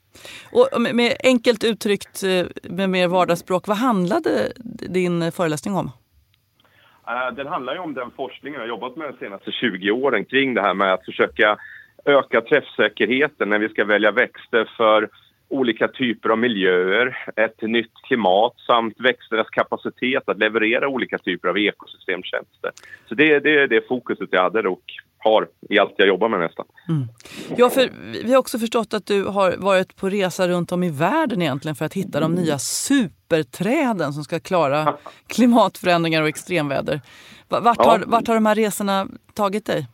[0.51, 4.51] Och med, med enkelt uttryckt eh, med mer vardagsspråk, vad handlade
[4.89, 5.91] din föreläsning om?
[7.07, 10.25] Eh, Den handlar ju om den forskning jag har jobbat med de senaste 20 åren
[10.25, 11.57] kring det här med att försöka
[12.05, 15.09] öka träffsäkerheten när vi ska välja växter för
[15.51, 21.57] olika typer av miljöer, ett nytt klimat samt växternas kapacitet att leverera olika typer av
[21.57, 22.71] ekosystemtjänster.
[23.09, 24.81] Så det, det är det fokuset jag hade och
[25.17, 26.65] har i allt jag jobbar med nästan.
[27.57, 27.89] Ja, för
[28.25, 31.75] vi har också förstått att du har varit på resa runt om i världen egentligen
[31.75, 37.01] för att hitta de nya superträden som ska klara klimatförändringar och extremväder.
[37.49, 37.83] Va- Vart Ja.
[37.91, 39.87] har, vart har de här resorna tagit dig?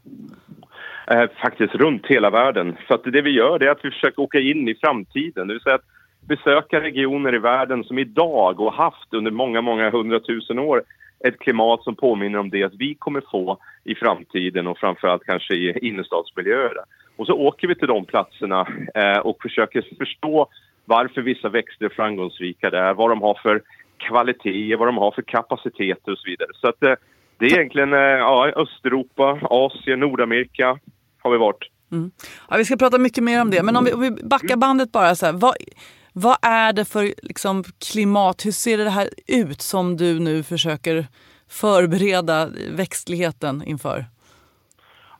[1.12, 2.78] Eh, faktiskt runt hela världen.
[2.88, 5.48] För att det vi gör är att vi försöker åka in i framtiden.
[5.48, 5.86] Det vill säga att
[6.28, 10.84] besöka regioner i världen som idag och haft under många, många hundratusen år
[11.20, 15.54] ett klimat som påminner om det att vi kommer få i framtiden och framförallt kanske
[15.54, 16.74] i innerstadsmiljöer.
[17.15, 20.48] Och så åker vi till de platserna eh, och försöker förstå
[20.86, 23.62] varför vissa växter är framgångsrika där, vad de har för
[23.98, 26.50] kvaliteter, vad de har för kapaciteter och så vidare.
[26.54, 26.93] Så att eh,
[27.38, 30.80] Det är egentligen eh, ja, Östeuropa, Asien, Nordamerika
[31.28, 31.72] har vi varit.
[31.92, 32.12] Mm.
[32.50, 34.92] Ja, vi ska prata mycket mer om det, men om vi, om vi backar bandet
[34.92, 35.16] bara.
[35.16, 35.56] Så här, vad,
[36.13, 38.46] vad är det för liksom, klimat?
[38.46, 41.06] Hur ser det här ut som du nu försöker
[41.50, 44.06] förbereda växtligheten inför?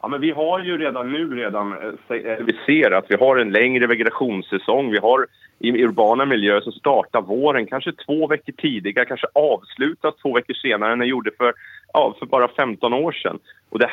[0.02, 3.52] Ja, men vi har ju redan nu redan, eh, vi ser att vi har en
[3.52, 4.92] längre vegetationssäsong.
[4.92, 5.28] Vi har
[5.60, 10.94] i urbana miljöer så startar våren kanske två veckor tidigare, kanske avslutas två veckor senare
[10.94, 11.54] än den gjorde för,
[11.94, 13.40] ja, för bara 15 år sedan.
[13.70, 13.90] Och det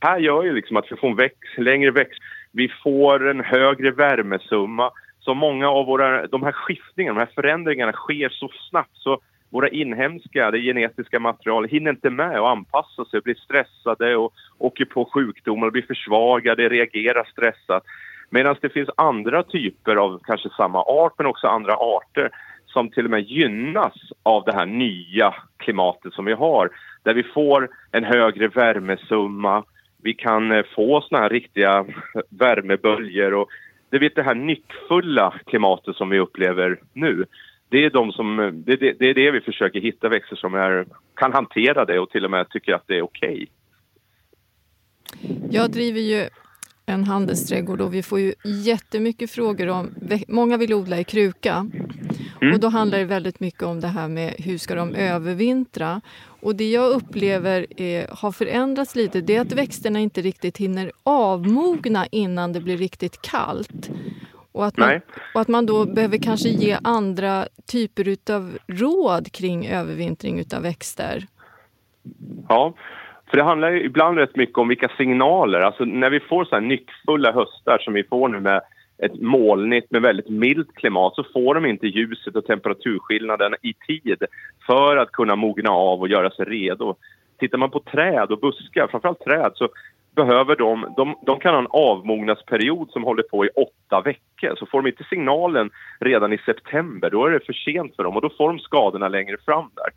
[0.00, 2.20] här gör ju liksom att vi får en väx, längre växt.
[2.52, 4.90] Vi får en högre värmesumma.
[5.20, 9.68] Så många av våra, de här skiftningarna, de här förändringarna sker så snabbt så våra
[9.68, 15.04] inhemska, det genetiska material hinner inte med att anpassa sig, blir stressade och åker på
[15.04, 17.84] sjukdomar, blir försvagade, reagerar stressat.
[18.30, 22.30] Medan det finns andra typer av kanske samma art men också andra arter
[22.66, 26.70] som till och med gynnas av det här nya klimatet som vi har.
[27.02, 29.64] Där vi får en högre värmesumma,
[30.02, 31.86] vi kan eh, få såna här riktiga
[32.28, 33.48] värmeböljor och
[33.90, 37.24] det, vet, det här nyckfulla klimatet som vi upplever nu.
[37.68, 38.36] Det är, de som,
[38.66, 42.10] det, det, det är det vi försöker hitta växter som är, kan hantera det och
[42.10, 43.32] till och med tycker att det är okej.
[43.32, 43.46] Okay.
[45.50, 46.28] Jag driver ju
[46.86, 49.94] en handelsträdgård och vi får ju jättemycket frågor om...
[50.28, 51.66] Många vill odla i kruka.
[52.40, 52.54] Mm.
[52.54, 56.00] Och då handlar det väldigt mycket om det här med hur ska de övervintra.
[56.42, 60.92] Och det jag upplever är, har förändrats lite det är att växterna inte riktigt hinner
[61.02, 63.90] avmogna innan det blir riktigt kallt.
[64.52, 65.00] Och att, man,
[65.34, 71.26] och att man då behöver kanske ge andra typer av råd kring övervintring av växter.
[72.48, 72.74] Ja,
[73.30, 75.60] för det handlar ibland rätt mycket om vilka signaler.
[75.60, 78.60] Alltså när vi får så här nyckfulla höstar som vi får nu med
[79.02, 84.24] ett molnigt med väldigt milt klimat så får de inte ljuset och temperaturskillnaden i tid
[84.66, 86.94] för att kunna mogna av och göra sig redo.
[87.38, 89.68] Tittar man på träd och buskar, framförallt träd, så
[90.14, 94.56] behöver de, de, de kan ha en avmognadsperiod som håller på i åtta veckor.
[94.56, 98.16] Så får de inte signalen redan i september, då är det för sent för dem
[98.16, 99.90] och då får de skadorna längre fram där.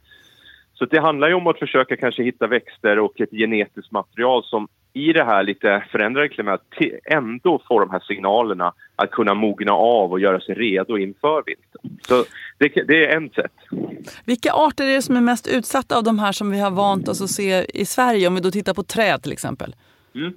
[0.73, 4.67] Så det handlar ju om att försöka kanske hitta växter och ett genetiskt material som
[4.93, 10.11] i det här lite förändrade klimatet ändå får de här signalerna att kunna mogna av
[10.11, 11.97] och göra sig redo inför vintern.
[12.07, 12.25] Så
[12.57, 13.51] det, det, är ett sätt.
[14.25, 17.07] Vilka arter är det som är mest utsatta av de här som vi har vant
[17.07, 18.27] oss att se i Sverige?
[18.27, 19.75] Om vi då tittar på träd till exempel.
[20.15, 20.33] Mm.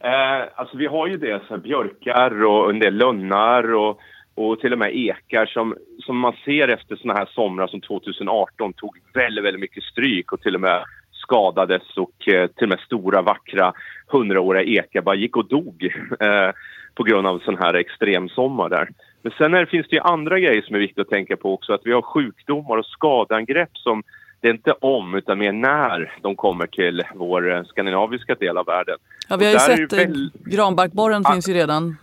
[0.00, 4.00] Eh, alltså vi har ju det, så björkar och en del lönnar och
[4.34, 8.72] och till och med ekar som, som man ser efter såna här somrar som 2018
[8.72, 12.80] tog väldigt, väldigt mycket stryk och till och med skadades och eh, till och med
[12.80, 13.72] stora vackra
[14.06, 16.50] hundraåriga ekar bara gick och dog eh,
[16.94, 18.88] på grund av sån här extremsommar där.
[19.22, 21.72] Men sen är, finns det ju andra grejer som är viktigt att tänka på också,
[21.72, 24.02] att vi har sjukdomar och skadeangrepp som
[24.40, 28.66] det är inte om utan mer när de kommer till vår eh, skandinaviska del av
[28.66, 28.96] världen.
[29.28, 30.30] Ja, vi har ju sett väl...
[30.44, 31.96] granbarkborren finns ju redan.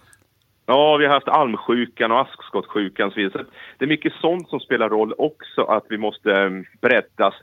[0.72, 3.44] Ja, vi har haft almsjukan och askskottsjukan och så vidare.
[3.44, 6.50] Så det är mycket sånt som spelar roll också, att vi måste eh,
[6.82, 7.34] bredda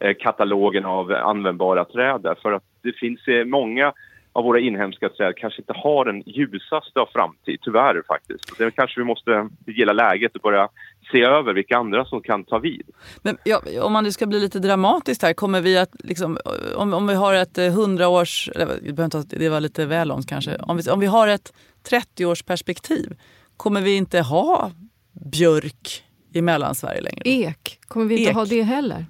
[0.00, 3.92] eh, katalogen av användbara träd för att det finns eh, många
[4.32, 8.58] av våra inhemska träd kanske inte har den ljusaste av framtid, tyvärr faktiskt.
[8.58, 10.68] Det kanske vi måste gilla läget och börja
[11.12, 12.90] se över vilka andra som kan ta vid.
[13.22, 16.38] Men ja, om man nu ska bli lite dramatiskt här, kommer vi att liksom,
[16.76, 18.50] om, om vi har ett hundraårs,
[19.26, 21.52] det var lite väl långt kanske, om vi, om vi har ett
[21.90, 23.16] 30-årsperspektiv
[23.56, 24.70] kommer vi inte ha
[25.32, 27.22] björk i Mellansverige längre.
[27.24, 28.36] Ek, kommer vi inte Ek.
[28.36, 29.04] ha det heller?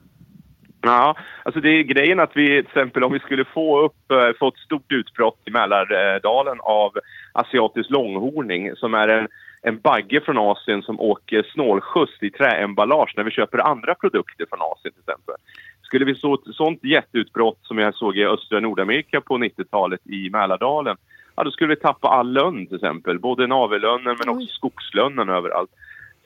[0.82, 4.38] Ja, alltså det är grejen att vi till exempel om vi skulle få upp, eh,
[4.38, 6.92] få ett stort utbrott i Mälardalen av
[7.32, 9.28] asiatisk långhorning som är en,
[9.68, 14.62] en bagge från Asien som åker snålskjuts i träemballage när vi köper andra produkter från
[14.62, 15.35] Asien till exempel.
[15.83, 20.31] Skulle vi få ett sånt jätteutbrott som jag såg i östra Nordamerika på 90-talet i
[20.31, 20.96] Mälardalen
[21.37, 23.18] ja, då skulle vi tappa all lönn till exempel.
[23.18, 25.70] Både navellönnen men också skogslönnen överallt.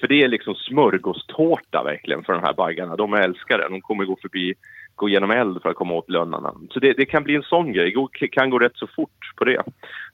[0.00, 2.96] För det är liksom smörgåstårta verkligen för de här baggarna.
[2.96, 3.68] De älskar det.
[3.68, 4.54] De kommer gå förbi,
[5.00, 6.54] gå genom eld för att komma åt lönnarna.
[6.70, 7.94] Så det, det kan bli en sån grej.
[8.20, 9.62] Det kan gå rätt så fort på det.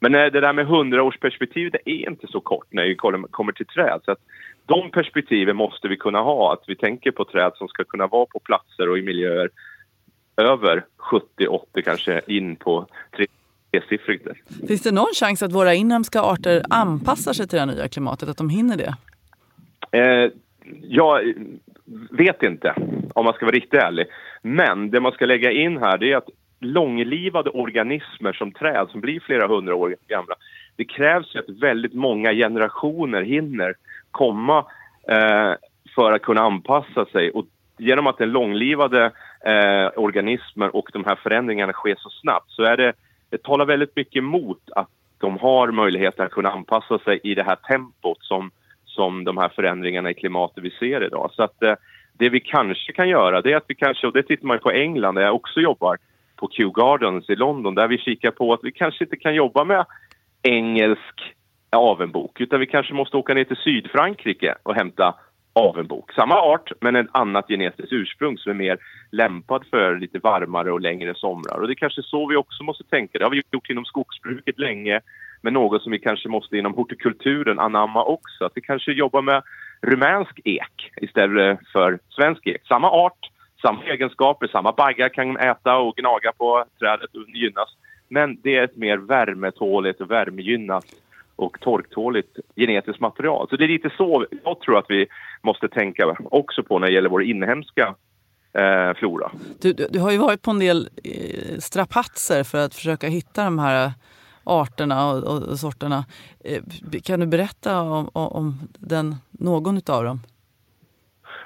[0.00, 2.94] Men det där med hundraårsperspektiv, det är inte så kort när vi
[3.30, 4.00] kommer till träd.
[4.04, 4.18] Så att
[4.66, 6.52] de perspektiven måste vi kunna ha.
[6.52, 9.50] Att vi tänker på träd som ska kunna vara på platser och i miljöer
[10.36, 10.84] över
[11.38, 12.86] 70-80 kanske in på
[13.72, 14.26] tresiffrigt.
[14.68, 18.36] Finns det någon chans att våra inhemska arter anpassar sig till det nya klimatet, att
[18.36, 18.94] de hinner det?
[19.98, 20.30] Eh,
[20.82, 21.34] jag
[22.10, 22.74] vet inte,
[23.14, 24.06] om man ska vara riktigt ärlig.
[24.46, 26.28] Men det man ska lägga in här det är att
[26.60, 30.34] långlivade organismer som träd som blir flera hundra år gamla,
[30.76, 33.74] det krävs att väldigt många generationer hinner
[34.10, 34.58] komma
[35.08, 35.52] eh,
[35.94, 37.30] för att kunna anpassa sig.
[37.30, 37.46] Och
[37.78, 39.04] genom att den långlivade
[39.44, 42.92] eh, organismer och de här förändringarna sker så snabbt så är det,
[43.30, 47.42] det talar väldigt mycket emot att de har möjlighet att kunna anpassa sig i det
[47.42, 48.50] här tempot som,
[48.84, 51.30] som de här förändringarna i klimatet vi ser idag.
[51.32, 51.74] Så att eh,
[52.18, 54.70] det vi kanske kan göra det är att vi kanske, och det tittar man på
[54.70, 55.98] England där jag också jobbar,
[56.36, 59.64] på Kew Gardens i London där vi kikar på att vi kanske inte kan jobba
[59.64, 59.84] med
[60.42, 61.34] engelsk
[61.70, 65.14] avenbok utan vi kanske måste åka ner till Sydfrankrike och hämta
[65.52, 66.12] avenbok.
[66.12, 68.78] Samma art men ett annat genetiskt ursprung som är mer
[69.12, 71.60] lämpad för lite varmare och längre somrar.
[71.60, 73.18] Och det är kanske så vi också måste tänka.
[73.18, 75.00] Det har vi gjort inom skogsbruket länge
[75.42, 78.44] men något som vi kanske måste inom hortikulturen anamma också.
[78.44, 79.42] Att vi kanske jobbar med
[79.82, 82.62] rumänsk ek istället för svensk ek.
[82.68, 83.30] Samma art,
[83.62, 87.68] samma egenskaper, samma baggar kan äta och gnaga på trädet och gynnas.
[88.08, 90.84] Men det är ett mer värmetåligt och värmegynnat
[91.36, 93.46] och torktåligt genetiskt material.
[93.50, 95.06] Så det är lite så jag tror att vi
[95.42, 97.94] måste tänka också på när det gäller vår inhemska
[98.52, 99.30] eh, flora.
[99.60, 103.44] Du, du, du, har ju varit på en del eh, strapatser för att försöka hitta
[103.44, 103.92] de här
[104.46, 106.04] arterna och, och, och sorterna.
[106.44, 106.62] Eh,
[107.04, 110.20] kan du berätta om, om den, någon av dem?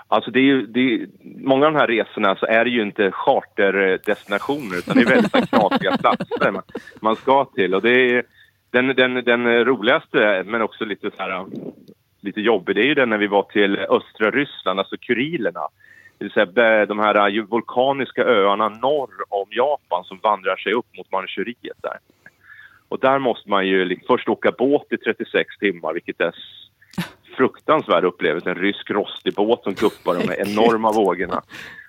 [0.08, 2.82] Alltså det är ju, det är, många av de här resorna så är det ju
[2.82, 6.62] inte charterdestinationer utan det är väldigt knasiga platser man,
[7.00, 7.74] man ska till.
[7.74, 8.24] Och det är,
[8.70, 11.46] den, den, den roligaste, men också lite, så här,
[12.20, 15.68] lite jobbig, det är ju den när vi var till östra Ryssland, alltså Kurilerna.
[16.18, 21.12] Det vill säga de här vulkaniska öarna norr om Japan som vandrar sig upp mot
[21.12, 21.98] Manchuriet där.
[22.90, 26.34] Och där måste man ju först åka båt i 36 timmar, vilket är
[27.36, 28.50] fruktansvärd upplevelse.
[28.50, 31.42] En rysk rostig båt som guppar de enorma vågorna.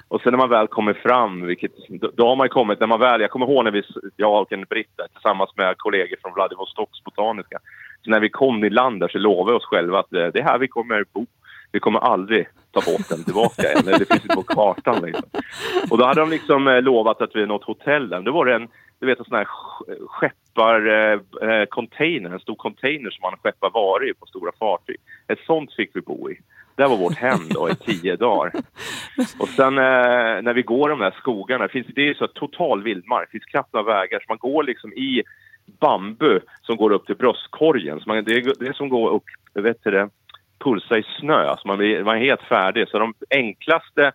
[0.08, 1.72] Och sen när man väl kommer fram, vilket,
[2.14, 3.84] då har man kommit, när man väl, jag kommer ihåg när vi,
[4.16, 7.60] jag och en britta tillsammans med kollegor från Vladivostoks botaniska.
[8.04, 10.44] Så när vi kom i land där så lovade vi oss själva att det är
[10.44, 11.26] här vi kommer bo.
[11.72, 15.30] Vi kommer aldrig ta båten tillbaka än, det finns inte på kartan liksom.
[15.90, 18.22] Och då hade de liksom eh, lovat att vi något hotell där.
[18.22, 18.68] Då var det en,
[19.02, 19.48] du vet en sån här
[20.08, 24.98] skepparcontainer, eh, eh, container, en stor container som man skeppar varor i på stora fartyg.
[25.28, 26.40] Ett sånt fick vi bo i.
[26.76, 28.52] Det var vårt hem då i tio dagar.
[29.40, 33.28] Och sen eh, när vi går de där skogarna, finns, det är så total vildmark,
[33.28, 35.24] det finns knappt några vägar, så man går liksom i
[35.80, 38.00] bambu som går upp till bröstkorgen.
[38.00, 40.10] Så man, det, är, det är som går upp, vet du det,
[40.60, 42.88] pulsa i snö, så man, blir, man är helt färdig.
[42.88, 44.12] Så de enklaste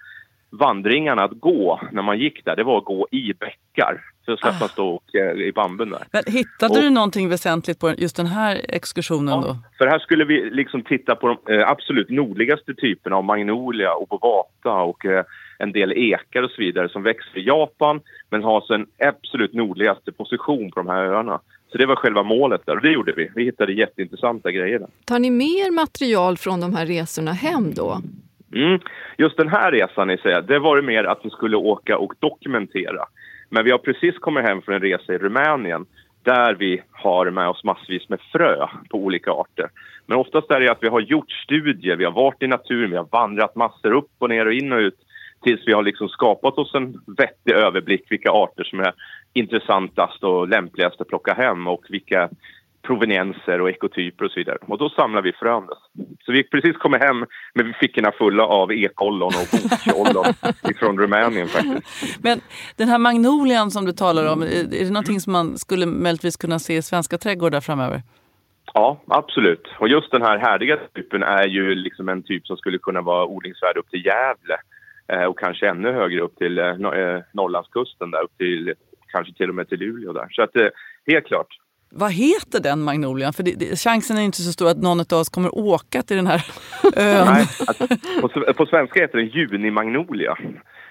[0.50, 4.00] vandringarna att gå när man gick där, det var att gå i bäckar.
[4.26, 6.04] Så slapp man stå och, eh, i bambun där.
[6.12, 9.56] Men hittade och, du någonting väsentligt på just den här exkursionen ja, då?
[9.78, 14.72] För här skulle vi liksom titta på de eh, absolut nordligaste typerna av magnolia, obovata
[14.72, 15.24] och eh,
[15.58, 18.00] en del ekar och så vidare som växer i Japan
[18.30, 21.40] men har så en absolut nordligaste position på de här öarna.
[21.72, 23.30] Så det var själva målet där och det gjorde vi.
[23.34, 24.88] Vi hittade jätteintressanta grejer där.
[25.04, 28.00] Tar ni mer material från de här resorna hem då?
[28.54, 28.80] Mm.
[29.18, 32.14] Just den här resan, i sig, det var det mer att vi skulle åka och
[32.18, 33.04] dokumentera.
[33.48, 35.86] Men vi har precis kommit hem från en resa i Rumänien
[36.22, 39.70] där vi har med oss massvis med frö på olika arter.
[40.06, 42.96] Men oftast är det att vi har gjort studier, vi har varit i naturen, vi
[42.96, 44.98] har vandrat massor upp och ner och in och ut
[45.42, 48.92] tills vi har liksom skapat oss en vettig överblick vilka arter som är
[49.32, 52.28] intressantast och lämpligast att plocka hem och vilka
[52.86, 54.58] provenienser och ekotyper och så vidare.
[54.60, 55.68] Och då samlar vi frön.
[56.24, 60.34] Så vi precis kommit hem med fickorna fulla av ekollon och bokollon
[60.78, 62.24] från Rumänien faktiskt.
[62.24, 62.40] Men
[62.76, 66.58] den här magnolian som du talar om, är det någonting som man skulle möjligtvis kunna
[66.58, 68.02] se i svenska trädgårdar framöver?
[68.74, 69.68] Ja, absolut.
[69.78, 73.26] Och just den här härdiga typen är ju liksom en typ som skulle kunna vara
[73.26, 74.56] odlingsvärd upp till Gävle
[75.12, 78.74] eh, och kanske ännu högre upp till eh, eh Norrlandskusten där upp till
[79.12, 80.28] kanske till och med till Luleå där.
[80.30, 80.50] Så att
[81.06, 81.48] helt klart.
[81.90, 83.32] Vad heter den magnolian?
[83.32, 86.16] För det, det, chansen är inte så stor att någon av oss kommer åka till
[86.16, 86.46] den här
[86.96, 87.26] ön.
[87.26, 87.86] Nej, alltså,
[88.20, 90.36] på, på, svenska heter den junimagnolia.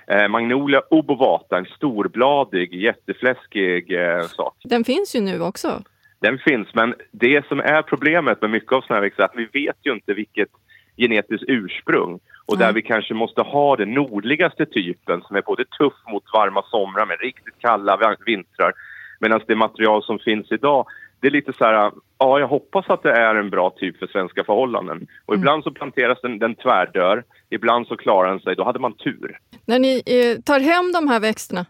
[0.08, 4.56] Eh, magnolia obovata, en storbladig, jättefläskig eh, sak.
[4.64, 5.84] Den finns ju nu också.
[6.20, 9.66] Den finns, men det som är problemet med mycket av här växter är att vi
[9.66, 10.50] vet ju inte vilket
[10.98, 12.20] genetiskt ursprung.
[12.46, 16.64] Och där vi kanske måste ha den nordligaste typen som är både tuff mot varma
[16.72, 18.74] somrar med riktigt kalla vintrar
[19.20, 20.86] Medan det material som finns idag,
[21.20, 24.08] det är lite så här, ja jag hoppas att det är en bra typ för
[24.08, 25.08] svenska förhållanden.
[25.26, 25.42] Och mm.
[25.42, 29.40] ibland så planteras den, den tvärdör, ibland så klarar den sig, då hade man tur.
[29.66, 31.66] När ni eh, tar hem de här växterna,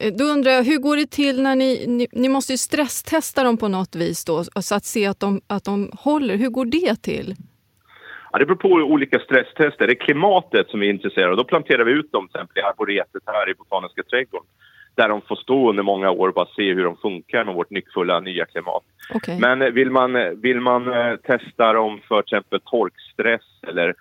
[0.00, 3.44] eh, då undrar jag, hur går det till när ni, ni, ni måste ju stresstesta
[3.44, 6.36] dem på något vis då, så att se att de, att de håller.
[6.36, 7.34] Hur går det till?
[8.32, 9.86] Ja, det beror på olika stresstester.
[9.86, 11.36] Det är klimatet som vi är intresserade av.
[11.36, 14.46] Då planterar vi ut dem till exempel i arboretet här i Botaniska trädgården
[14.96, 17.70] där de får stå under många år och bara se hur de funkar med vårt
[17.70, 18.82] nyckfulla nya klimat.
[19.14, 19.40] Okay.
[19.40, 23.94] Men vill man, vill man eh, testa dem för till exempel torkstress eller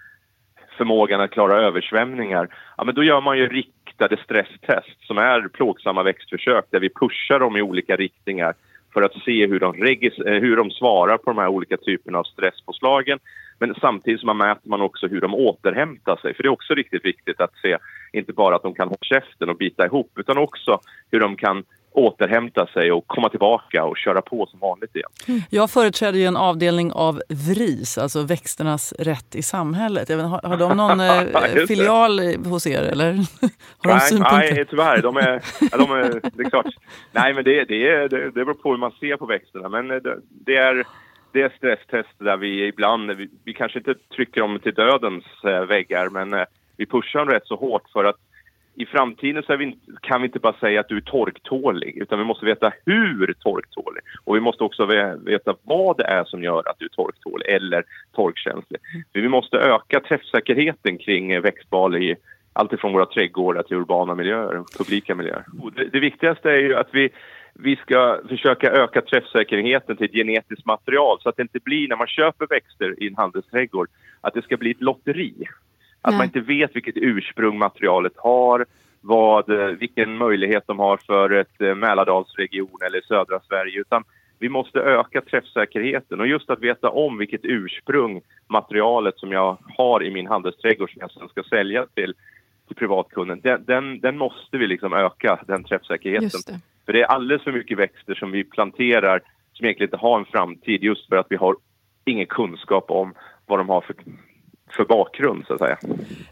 [0.78, 6.04] förmågan att klara översvämningar, ja men då gör man ju riktade stresstest som är plågsamma
[6.04, 8.54] växtförsök där vi pushar dem i olika riktningar
[8.96, 12.24] för att se hur de, eh, hur de svarar på de här olika typerna av
[12.24, 13.20] stresspåslagen.
[13.60, 16.34] Men samtidigt så mäter man också hur de återhämtar sig.
[16.34, 17.78] För det är också riktigt viktigt att se,
[18.14, 20.80] inte bara att de kan hålla käften och bita ihop, utan också
[21.12, 21.64] hur de kan
[21.98, 25.10] återhämta sig och komma tillbaka och köra på som vanligt igen.
[25.50, 30.10] Jag företräder ju en avdelning av VRIS, alltså växternas rätt i samhället.
[30.10, 31.00] Vet, har, har de någon
[31.60, 33.14] eh, filial hos er eller?
[33.78, 35.02] har nej, de nej, tyvärr.
[35.02, 35.42] De är,
[35.78, 36.76] de är, det är klart.
[37.12, 39.70] Nej, men det, det, är, det, det beror på hur man ser på växterna.
[39.70, 40.86] Men det, det är
[41.36, 45.66] det är stresstest där vi ibland, vi, vi, kanske inte trycker dem till dödens eh,
[45.66, 46.46] väggar, men eh,
[46.78, 48.16] vi pushar dem rätt så hårt för att
[48.76, 52.26] i framtiden så vi, kan vi inte bara säga att du är torktålig, utan vi
[52.26, 54.04] måste veta hur torktålig.
[54.24, 54.86] Och vi måste också
[55.26, 57.84] veta vad det är som gör att du är torktålig eller
[58.16, 58.80] torkkänslig.
[59.14, 62.16] För vi måste öka träffsäkerheten kring växtval i
[62.54, 65.44] alltifrån våra trädgårdar till urbana miljöer, publika miljöer.
[65.76, 67.10] Det, det, viktigaste är ju att vi,
[67.54, 71.96] vi ska försöka öka träffsäkerheten till ett genetiskt material så att det inte blir, när
[71.96, 73.90] man köper växter i en handelsträdgård,
[74.22, 75.34] att det ska bli ett lotteri.
[76.06, 76.18] Att Nej.
[76.18, 78.66] man inte vet vilket ursprung materialet har,
[79.02, 83.80] vad, eh, vilken möjlighet de har för ett eh, Mälardalsregion eller södra Sverige.
[83.80, 84.04] Utan
[84.40, 90.04] vi måste öka träffsäkerheten och just att veta om vilket ursprung materialet som jag har
[90.04, 92.14] i min handelsträdgård som jag sen ska sälja till,
[92.68, 96.42] till privatkunden, den, den, den måste vi liksom öka, den träffsäkerheten.
[96.48, 96.60] Det.
[96.86, 99.22] För det är alldeles för mycket växter som vi planterar
[99.54, 101.56] som egentligen inte har en framtid just för att vi har
[102.06, 103.14] ingen kunskap om
[103.46, 103.96] vad de har för
[104.76, 105.78] för bakgrund så att säga.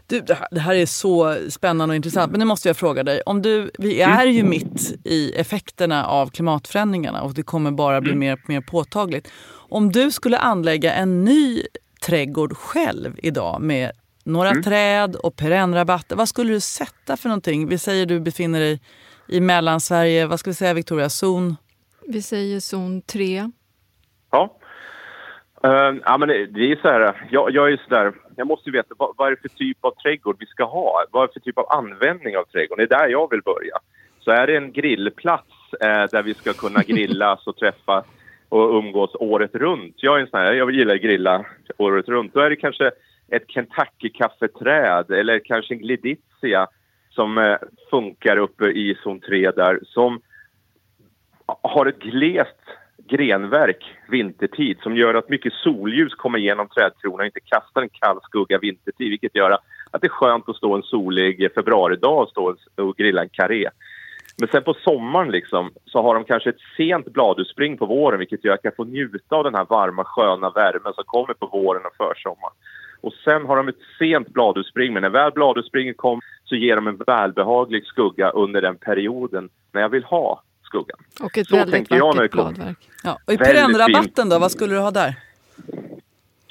[0.06, 0.20] Du,
[0.50, 2.30] det här är så spännande och intressant.
[2.30, 3.20] Men nu måste jag fråga dig.
[3.26, 8.12] Om du, vi är ju mitt i effekterna av klimatförändringarna och det kommer bara bli
[8.12, 8.20] mm.
[8.20, 9.32] mer mer påtagligt.
[9.68, 11.62] Om du skulle anlägga en ny
[12.06, 13.90] trädgård själv idag med
[14.24, 14.62] några mm.
[14.62, 16.16] träd och perennrabatter.
[16.16, 17.68] Vad skulle du sätta för någonting?
[17.68, 18.80] Vi säger du befinner dig
[19.28, 20.26] i Mellansverige.
[20.26, 21.08] Vad ska vi säga Victoria?
[21.08, 21.56] Zon?
[22.08, 23.50] Vi säger zon 3.
[24.30, 24.58] Ja.
[25.64, 28.72] Uh, ja, men det, är så här, jag, jag är så där, jag måste ju
[28.72, 31.04] veta vad, vad är det för typ av trädgård vi ska ha?
[31.10, 32.86] Vad är det för typ av användning av trädgården?
[32.88, 33.78] Det är där jag vill börja.
[34.20, 38.04] Så är det en grillplats eh, där vi ska kunna grillas och träffa
[38.48, 39.94] och umgås året runt.
[39.96, 41.44] Jag är en sån här, jag gillar att grilla
[41.78, 42.34] året runt.
[42.34, 42.90] Då är det kanske
[43.28, 46.66] ett Kentucky-kaffeträd eller kanske en glidizia
[47.10, 47.56] som eh,
[47.90, 50.20] funkar uppe i zon 3 där som
[51.46, 52.60] har ett glest
[53.08, 58.20] grenverk vintertid som gör att mycket solljus kommer igenom trädkronan och inte kastar en kall
[58.22, 59.50] skugga vintertid vilket gör
[59.90, 63.68] att det är skönt att stå en solig februaridag och stå och grilla en karré.
[64.38, 68.44] Men sen på sommaren liksom, så har de kanske ett sent bladutspring på våren vilket
[68.44, 71.46] gör att jag kan få njuta av den här varma sköna värmen som kommer på
[71.46, 72.54] våren och försommaren.
[73.00, 76.86] Och sen har de ett sent bladutspring men när väl bladutspringet kommer så ger de
[76.86, 80.42] en välbehaglig skugga under den perioden när jag vill ha
[80.74, 80.98] skuggan.
[81.20, 82.78] Och ett så väldigt vackert bladverk.
[83.02, 83.18] Ja.
[83.24, 85.14] Och i perennrabatten då, vad skulle du ha där?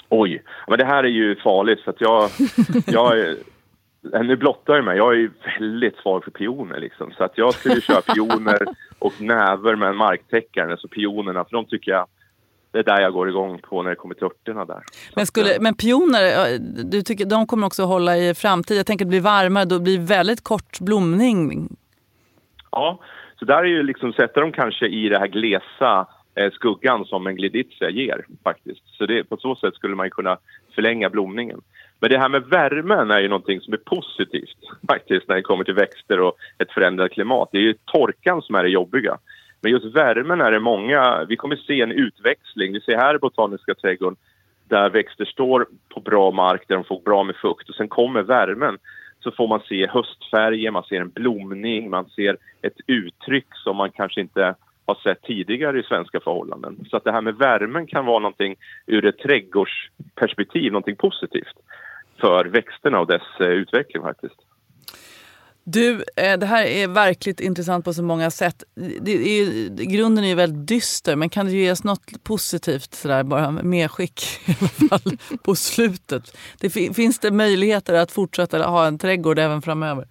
[0.09, 2.29] Oj, men det här är ju farligt för att jag,
[2.85, 3.37] jag är,
[4.23, 7.11] nu blottar jag mig, jag är väldigt svag för pioner liksom.
[7.17, 8.59] Så att jag skulle köra pioner
[8.99, 12.07] och näver med en marktäckare, alltså pionerna, för de tycker jag
[12.71, 14.83] det är där jag går igång på när det kommer till örterna där.
[15.15, 18.77] Men, skulle, men pioner, du tycker, de kommer också hålla i framtiden?
[18.77, 21.69] Jag tänker att det blir varmare, då blir det väldigt kort blomning.
[22.71, 22.99] Ja,
[23.43, 27.27] så där är ju liksom, sätter de kanske i det här glesa eh, skuggan som
[27.27, 28.81] en glidizia ger faktiskt.
[28.85, 30.37] Så det, på så sätt skulle man kunna
[30.75, 31.61] förlänga blomningen.
[31.99, 35.63] Men det här med värmen är ju någonting som är positivt faktiskt när det kommer
[35.63, 37.49] till växter och ett förändrat klimat.
[37.51, 39.17] Det är ju torkan som är det jobbiga.
[39.61, 42.73] Men just värmen är det många, vi kommer se en utväxling.
[42.73, 44.15] Vi ser här i Botaniska trädgården
[44.69, 48.21] där växter står på bra mark där de får bra med fukt och sen kommer
[48.21, 48.77] värmen
[49.23, 53.91] så får man se höstfärger, man ser en blomning, man ser ett uttryck som man
[53.91, 54.55] kanske inte
[54.85, 56.85] har sett tidigare i svenska förhållanden.
[56.89, 58.55] Så att det här med värmen kan vara någonting
[58.85, 61.57] ur ett trädgårdsperspektiv, någonting positivt
[62.19, 64.35] för växterna och dess eh, utveckling faktiskt.
[65.65, 68.63] Du, eh, det här är verkligt intressant på så många sätt.
[69.01, 73.23] Det är, grunden är ju väldigt dyster, men kan du ge oss något positivt sådär,
[73.23, 76.37] bara medskick i alla fall på slutet?
[76.59, 80.05] Det, finns det möjligheter att fortsätta ha en trädgård även framöver?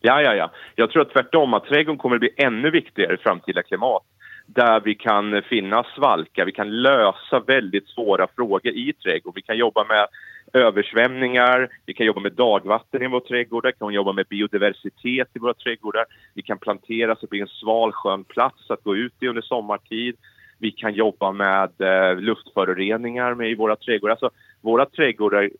[0.00, 0.50] Ja, ja, ja.
[0.74, 4.02] Jag tror att tvärtom att trädgården kommer att bli ännu viktigare i framtida klimat
[4.46, 9.32] där vi kan finna svalka, vi kan lösa väldigt svåra frågor i trädgården.
[9.34, 10.06] Vi kan jobba med
[10.52, 15.38] översvämningar, vi kan jobba med dagvatten i våra trädgårdar, vi kan jobba med biodiversitet i
[15.38, 16.04] våra trädgårdar.
[16.34, 19.42] Vi kan plantera så det blir en sval skön plats att gå ut i under
[19.42, 20.16] sommartid.
[20.58, 24.12] Vi kan jobba med eh, luftföroreningar med i våra trädgårdar.
[24.12, 24.30] Alltså,
[24.60, 25.50] våra trädgårdar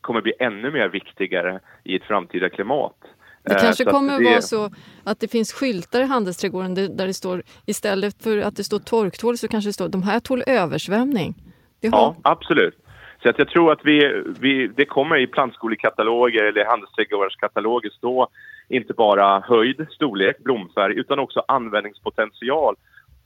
[0.00, 2.96] kommer bli ännu mer viktigare i ett framtida klimat
[3.44, 4.70] det Eh, kanske kommer att det- vara så
[5.04, 9.38] att det finns skyltar i handelsträdgården där det står istället för att det står torktål
[9.38, 11.34] så kanske det står de här tål översvämning.
[11.80, 12.74] Det har, Ja, absolut.
[13.22, 18.28] Så att jag tror att vi, vi, det kommer i plantskolekataloger eller handelsträdgårdskataloger stå
[18.68, 22.74] inte bara höjd, storlek, blomfärg utan också användningspotential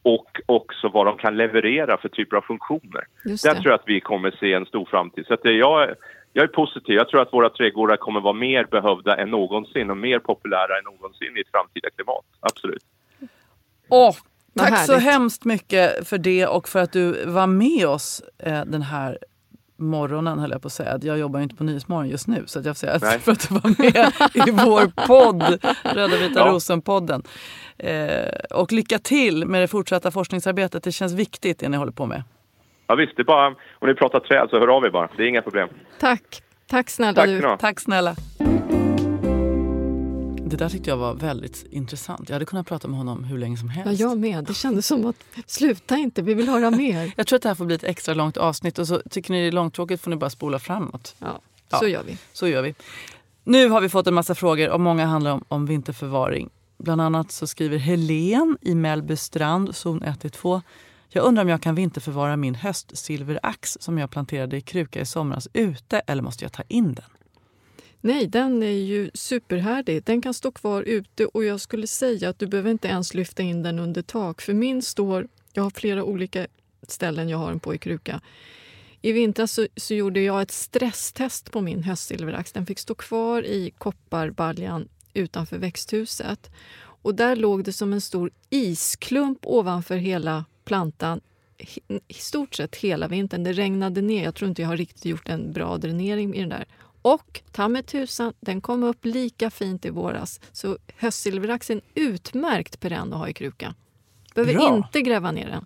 [0.03, 3.05] och också vad de kan leverera för typer av funktioner.
[3.25, 3.39] Där det.
[3.55, 5.27] tror jag att vi kommer se en stor framtid.
[5.27, 5.95] Så att jag,
[6.37, 6.95] jag är positiv.
[6.95, 10.85] Jag tror att våra trädgårdar kommer vara mer behövda än någonsin och mer populära än
[10.85, 12.25] någonsin i ett framtida klimat.
[12.41, 12.83] Absolut.
[13.89, 14.15] Åh,
[14.59, 18.83] tack så hemskt mycket för det och för att du var med oss eh, den
[18.83, 19.19] här
[19.77, 20.99] morgonen höll jag på att säga.
[21.03, 23.19] Jag jobbar ju inte på Nyhetsmorgon just nu så att jag får säga Nej.
[23.25, 24.13] för att du var med
[24.49, 26.47] i vår podd, Röda vita Ja.
[26.47, 27.23] rosen-podden.
[27.79, 30.83] Eh, och lycka till med det fortsatta forskningsarbetet.
[30.83, 32.23] Det känns viktigt det ni håller på med.
[32.87, 35.09] Ja, visst, det är bara, om ni pratar träd så hör av er bara.
[35.17, 35.69] Det är inga problem.
[36.01, 36.43] Tack.
[36.67, 37.47] Tack snälla Tack du.
[37.47, 37.57] ha.
[37.57, 38.15] Tack snälla.
[40.49, 42.29] Det där tyckte jag var väldigt intressant.
[42.29, 44.01] Jag hade kunnat prata med honom hur länge som Ja, helst.
[44.01, 44.45] jag med.
[44.45, 45.17] Det kändes som att
[45.47, 47.13] sluta inte, vi vill höra mer.
[47.17, 49.41] Jag tror att det här får bli ett extra långt avsnitt och så tycker ni
[49.43, 51.15] det är långtråkigt får ni bara spola framåt.
[51.19, 51.79] Ja, Ja.
[51.79, 52.19] så gör vi.
[52.33, 52.75] Så gör vi.
[53.45, 56.51] Nu har vi fått en massa frågor och många handlar om, om vinterförvaring.
[56.79, 60.61] Bland annat så skriver Helen i Mellbystrand, zon 1-2.
[61.17, 65.49] Jag undrar om jag kan vinterförvara min höstsilverax som jag planterade i kruka i somras
[65.53, 67.05] ute eller måste jag ta in den?
[68.01, 70.05] Nej, den är ju superhärdig.
[70.05, 73.43] Den kan stå kvar ute och jag skulle säga att du behöver inte ens lyfta
[73.43, 74.41] in den under tak.
[74.41, 76.47] För min står, jag har flera olika
[76.89, 78.21] ställen jag har den på i kruka.
[79.03, 82.53] I vintras så, så gjorde jag ett stresstest på min höstsilverax.
[82.53, 86.51] Den fick stå kvar i kopparbaljan utanför växthuset.
[87.03, 91.21] Och där låg det som en stor isklump ovanför hela plantan
[92.09, 93.45] i stort sett hela vintern.
[93.45, 94.25] Det regnade ner.
[94.25, 96.67] Jag tror inte jag har riktigt gjort en bra dränering i den där.
[97.03, 100.41] Och ta mig tusan, den kom upp lika fint i våras.
[100.53, 103.75] Så höstsilverax är en utmärkt perenn att ha i kruka.
[104.35, 104.77] Behöver Bra.
[104.77, 105.65] inte gräva ner den.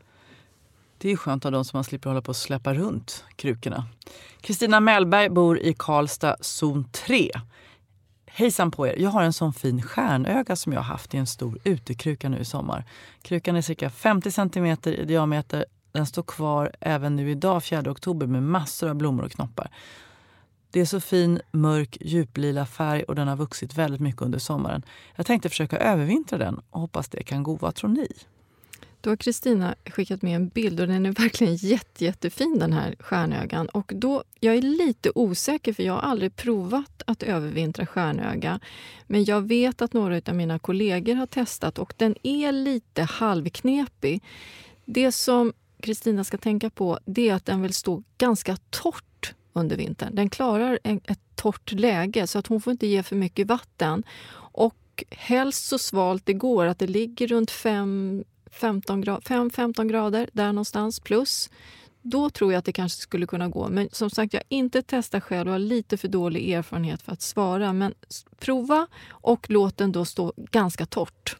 [0.99, 3.87] Det är skönt av dem som man slipper hålla på och släppa runt krukorna.
[4.41, 7.31] Kristina Mellberg bor i Karlstad, zon 3.
[8.41, 8.95] Hejsan på er!
[8.99, 12.39] Jag har en sån fin stjärnöga som jag har haft i en stor utekruka nu
[12.39, 12.85] i sommar.
[13.23, 15.65] Krukan är cirka 50 cm i diameter.
[15.93, 19.71] Den står kvar även nu idag, 4 oktober, med massor av blommor och knoppar.
[20.71, 24.83] Det är så fin, mörk, djuplila färg och den har vuxit väldigt mycket under sommaren.
[25.17, 27.55] Jag tänkte försöka övervintra den och hoppas det kan gå.
[27.55, 28.09] Vad tror ni?
[29.01, 32.97] Då har Kristina skickat med en bild och den är verkligen jätte, jättefin den här
[32.99, 33.69] stjärnögan.
[33.69, 38.61] Och då, jag är lite osäker för jag har aldrig provat att övervintra stjärnöga.
[39.07, 44.23] Men jag vet att några av mina kollegor har testat och den är lite halvknepig.
[44.85, 49.77] Det som Kristina ska tänka på det är att den vill stå ganska torrt under
[49.77, 50.15] vintern.
[50.15, 54.03] Den klarar en, ett torrt läge så att hon får inte ge för mycket vatten.
[54.53, 60.31] Och helst så svalt det går, att det ligger runt 5 15 gra- 5-15 grader,
[60.33, 61.51] där någonstans plus.
[62.03, 63.69] Då tror jag att det kanske skulle kunna gå.
[63.69, 67.13] Men som sagt, jag har inte testat själv och har lite för dålig erfarenhet för
[67.13, 67.73] att svara.
[67.73, 67.95] Men
[68.39, 71.37] prova och låt den då stå ganska torrt.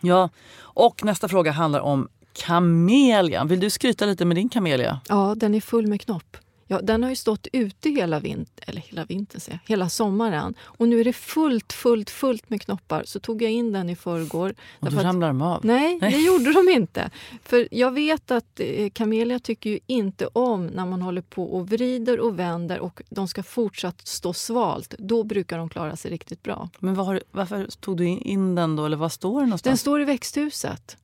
[0.00, 3.48] Ja, och nästa fråga handlar om kamelian.
[3.48, 5.00] Vill du skryta lite med din kamelia?
[5.08, 6.36] Ja, den är full med knopp.
[6.66, 10.54] Ja, den har ju stått ute hela vintern, eller hela vintern säger jag, hela sommaren.
[10.62, 13.02] Och nu är det fullt, fullt, fullt med knoppar.
[13.06, 14.54] Så tog jag in den i förrgår.
[14.80, 15.64] Och då ramlar de av.
[15.64, 16.10] Nej, Nej.
[16.12, 17.10] det gjorde de inte.
[17.42, 21.68] För jag vet att eh, kamelia tycker ju inte om när man håller på och
[21.70, 24.94] vrider och vänder och de ska fortsatt stå svalt.
[24.98, 26.68] Då brukar de klara sig riktigt bra.
[26.78, 28.84] Men du- varför tog du in den då?
[28.86, 29.80] Eller var står den Den någonstans?
[29.80, 30.96] står i växthuset.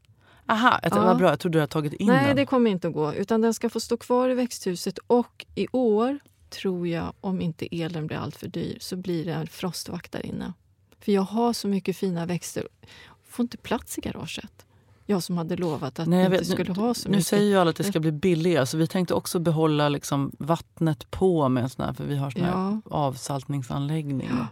[0.51, 1.05] Aha, jag, Ja.
[1.05, 1.29] vad bra.
[1.29, 2.37] Jag trodde du hade tagit in Nej, den.
[2.37, 3.15] det kommer inte att gå.
[3.15, 6.19] Utan den ska få stå kvar i växthuset och i år
[6.51, 10.53] tror jag, om inte elen blir alltför dyr, så blir det en frostvakt där inne.
[11.01, 12.69] För jag har så mycket fina växter.
[13.29, 14.67] får inte plats i garaget.
[15.07, 16.47] Jag som hade lovat att Nej, inte vet.
[16.47, 17.27] skulle ha så nu mycket.
[17.27, 21.11] säger ju alla att det ska bli billigare så vi tänkte också behålla liksom vattnet
[21.11, 22.81] på med en sån här, för vi har sån här Ja.
[22.91, 24.29] avsaltningsanläggning.
[24.31, 24.47] Ja.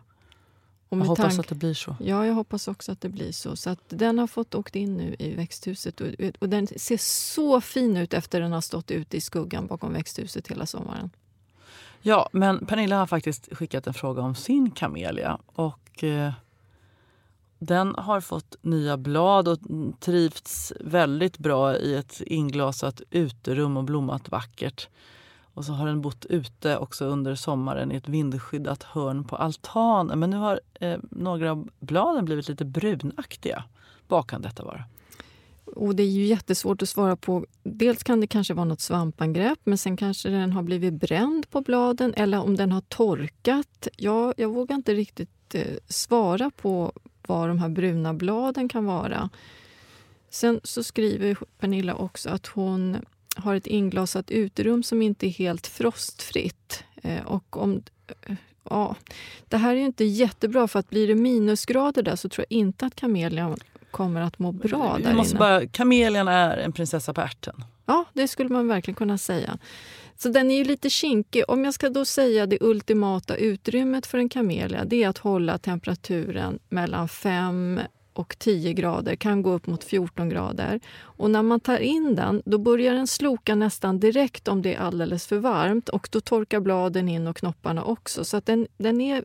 [0.89, 1.97] Jag hoppas tank- att det blir så.
[2.01, 3.57] Ja, jag hoppas också att det blir så.
[3.57, 6.07] Så att den har fått åkt in nu i växthuset och,
[6.39, 10.49] och den ser så fin ut efter den har stått ute i skuggan bakom växthuset
[10.49, 11.11] hela sommaren.
[12.03, 15.39] Ja, men Pernilla har faktiskt skickat en fråga om sin kamelia.
[15.47, 16.33] Och eh,
[17.59, 19.59] den har fått nya blad och
[20.01, 24.89] trivts väldigt bra i ett inglasat uterum och blommat vackert.
[25.59, 30.19] Och så har den bott ute också under sommaren i ett vindskyddat hörn på altanen.
[30.19, 33.65] Men nu har eh, några av bladen blivit lite brunaktiga.
[34.09, 34.85] Vad kan detta vara?
[35.65, 37.47] Och det är ju jättesvårt att svara på.
[37.63, 41.61] Dels kan det kanske vara något svampangrepp men sen kanske den har blivit bränd på
[41.61, 43.89] bladen eller om den har torkat.
[43.97, 46.93] Ja, jag vågar inte riktigt eh, svara på
[47.27, 49.31] vad de här bruna bladen kan vara.
[50.31, 52.97] Sen så skriver Pernilla också att hon
[53.39, 56.85] har ett inglasat uterum som inte är helt frostfritt.
[57.03, 57.83] Eh, och om,
[58.27, 58.37] eh,
[58.71, 58.97] ja,
[59.49, 62.87] det här är inte jättebra, för att blir det minusgrader där så tror jag inte
[62.87, 63.57] att kamelian
[63.91, 65.39] kommer att må bra där måste inne.
[65.39, 67.65] bara, kamelian är en prinsessa på ärten.
[67.87, 69.59] Ja, det skulle man verkligen kunna säga.
[70.17, 71.45] Så den är ju lite kinkig.
[71.49, 75.59] Om jag ska då säga det ultimata utrymmet för en kamelia, det är att hålla
[75.59, 77.81] temperaturen mellan 5
[78.19, 80.81] och 10 grader, kan gå upp mot 14 grader.
[81.01, 84.81] Och när man tar in den, då börjar den sloka nästan direkt om det är
[84.81, 88.25] alldeles för varmt och då torkar bladen in och knopparna också.
[88.25, 89.25] Så att den, den är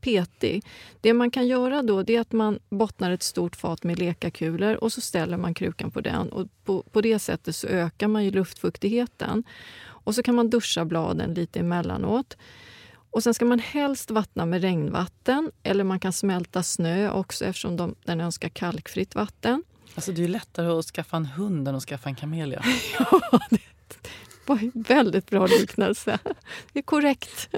[0.00, 0.64] petig.
[1.00, 4.74] Det man kan göra då det är att man bottnar ett stort fat med lekakulor
[4.74, 6.28] och så ställer man krukan på den.
[6.28, 9.44] Och på, på det sättet så ökar man ju luftfuktigheten.
[10.04, 12.36] Och så kan man duscha bladen lite emellanåt.
[13.14, 17.76] Och sen ska man helst vattna med regnvatten eller man kan smälta snö också eftersom
[17.76, 19.62] de, den önskar kalkfritt vatten.
[19.94, 22.62] Alltså det är lättare att skaffa en hund än att skaffa en kamelia.
[22.98, 23.58] ja, det
[24.46, 26.18] var en väldigt bra liknelse.
[26.72, 27.48] Det är korrekt.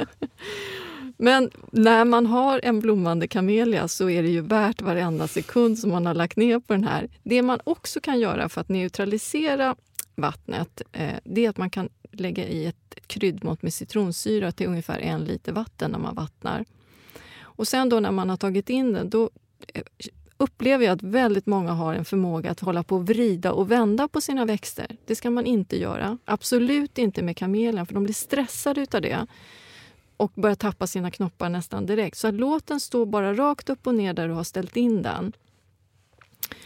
[1.17, 5.91] Men när man har en blommande kamelia så är det ju värt varenda sekund som
[5.91, 7.09] man har lagt ner på den här.
[7.23, 9.77] Det man också kan göra för att neutralisera
[10.17, 11.89] vattnet eh, det är att man kan
[12.21, 16.64] lägga i ett kryddmått med citronsyra till ungefär en liter vatten när man vattnar.
[17.41, 19.31] Och sen då när man har tagit in den, då
[19.75, 19.83] eh,
[20.37, 24.09] upplever jag att väldigt många har en förmåga att hålla på och vrida och vända
[24.09, 24.97] på sina växter.
[25.07, 26.19] Det ska man inte göra.
[26.25, 29.27] Absolut inte med kamelen, för de blir stressade utav det
[30.17, 32.17] och börjar tappa sina knoppar nästan direkt.
[32.17, 35.33] Så låt den stå bara rakt upp och ner där du har ställt in den.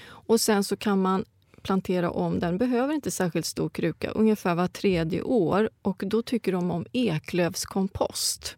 [0.03, 1.25] Och sen så kan man
[1.63, 2.59] plantera om den.
[2.59, 5.71] Behöver inte särskilt stor kruka, ungefär var tredje år.
[5.83, 8.57] Och då tycker de om eklövskompost.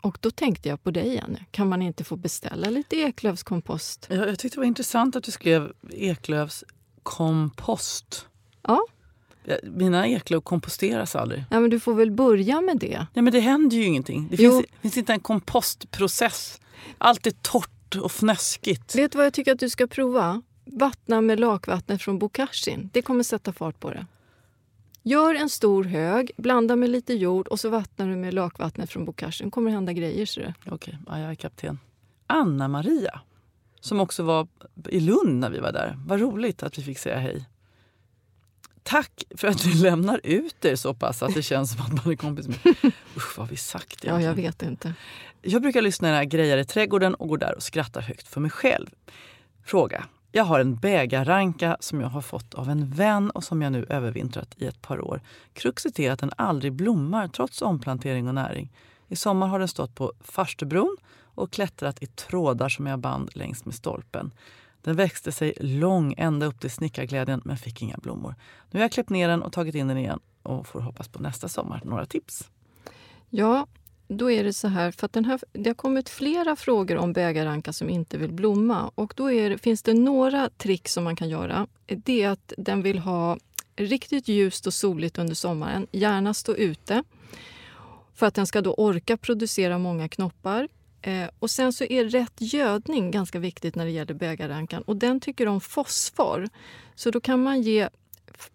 [0.00, 1.38] Och då tänkte jag på dig, Jenny.
[1.50, 4.06] Kan man inte få beställa lite eklövskompost?
[4.10, 8.26] Ja, jag tyckte det var intressant att du skrev eklövskompost.
[8.62, 8.80] Ja.
[9.62, 11.44] Mina eklöv komposteras aldrig.
[11.50, 13.06] ja, men du får väl börja med det.
[13.12, 14.28] Ja, men det händer ju ingenting.
[14.30, 16.60] Det finns, finns inte en kompostprocess.
[16.98, 18.94] Allt är torrt och fnöskigt.
[18.94, 20.42] Vet du vad jag tycker att du ska prova?
[20.64, 22.90] Vattna med lakvattnet från bokashin.
[22.92, 24.06] Det kommer sätta fart på det.
[25.02, 29.04] Gör en stor hög, blanda med lite jord och så vattnar du med lakvattnet från
[29.04, 29.50] bokashin.
[29.50, 30.26] kommer det hända grejer.
[30.26, 30.70] ser du.
[30.74, 31.78] Okej, ja, jag är kapten.
[32.26, 33.20] Anna-Maria,
[33.80, 34.48] som också var
[34.88, 35.98] i Lund när vi var där.
[36.06, 37.44] Vad roligt att vi fick säga hej.
[38.82, 42.12] Tack för att du lämnar ut er så pass att det känns som att man
[42.12, 42.58] är kompis med...
[43.16, 44.52] Usch, vad har vi sagt Ja, jag egentligen?
[44.52, 44.94] vet inte.
[45.42, 48.40] Jag brukar lyssna när jag grejar i trädgården och går där och skrattar högt för
[48.40, 48.86] mig själv.
[49.64, 50.04] Fråga.
[50.34, 53.86] Jag har en bägarranka som jag har fått av en vän och som jag nu
[53.88, 55.20] övervintrat i ett par år.
[55.52, 58.72] Kruxet är att den aldrig blommar trots omplantering och näring.
[59.08, 60.96] I sommar har den stått på farstubron
[61.34, 64.32] och klättrat i trådar som jag band längs med stolpen.
[64.82, 68.34] Den växte sig lång ända upp till snickarglädjen men fick inga blommor.
[68.70, 71.22] Nu har jag kläppt ner den och tagit in den igen och får hoppas på
[71.22, 71.80] nästa sommar.
[71.84, 72.50] Några tips?
[73.30, 73.66] Ja,
[74.08, 77.12] då är det så här, för att den här, det har kommit flera frågor om
[77.12, 78.90] bägaranka som inte vill blomma.
[78.94, 81.66] Och då är finns det några trick som man kan göra.
[81.86, 83.38] Det är att den vill ha
[83.76, 87.04] riktigt ljust och soligt under sommaren, gärna stå ute.
[88.14, 90.68] För att den ska då orka producera många knoppar.
[91.02, 94.82] Eh, och sen så är rätt gödning ganska viktigt när det gäller bägarankan.
[94.82, 96.48] Och den tycker om fosfor.
[96.94, 97.88] Så då kan man ge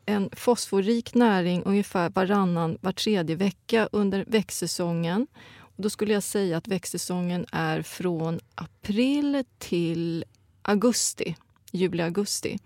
[0.06, 5.28] en fosforrik näring ungefär varannan, var tredje vecka under växtsäsongen.
[5.60, 10.26] Och då skulle jag säga att växtsäsongen är från april till
[10.62, 11.36] augusti,
[11.72, 12.60] juli-augusti.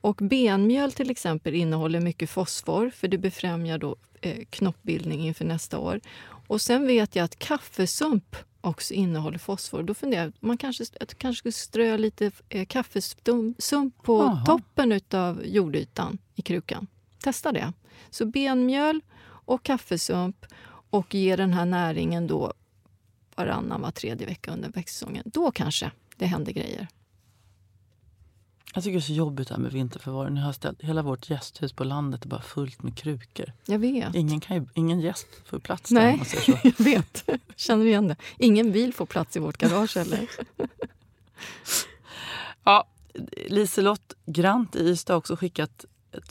[0.00, 5.78] Och benmjöl till exempel innehåller mycket fosfor för det befrämjar då eh, knoppbildning inför nästa
[5.78, 6.00] år.
[6.46, 9.82] Och sen vet jag att kaffesump också innehåller fosfor.
[9.82, 14.46] Då funderar jag, man kanske, att kanske skulle strö lite eh, kaffesump på Aha.
[14.46, 16.86] toppen av jordytan i krukan.
[17.22, 17.72] Testa det.
[18.10, 20.46] Så benmjöl och kaffesump
[20.90, 22.52] och ge den här näringen då
[23.34, 25.22] varannan, var tredje vecka under växtsäsongen.
[25.26, 26.88] Då kanske det händer grejer.
[28.74, 30.36] Jag tycker det är så jobbigt här med vinterförvaring.
[30.36, 33.52] Jag har ställt, hela vårt gästhus på landet är bara fullt med krukor.
[33.66, 34.14] Jag vet.
[34.14, 36.00] Ingen, kan ju, ingen gäst får plats där.
[36.00, 36.22] Nej.
[36.62, 37.30] Jag vet.
[37.56, 38.16] Känner igen det.
[38.38, 40.28] Ingen bil får plats i vårt garage heller.
[42.64, 42.84] Ja,
[43.48, 45.84] Liselott Grant i Ystad har också skickat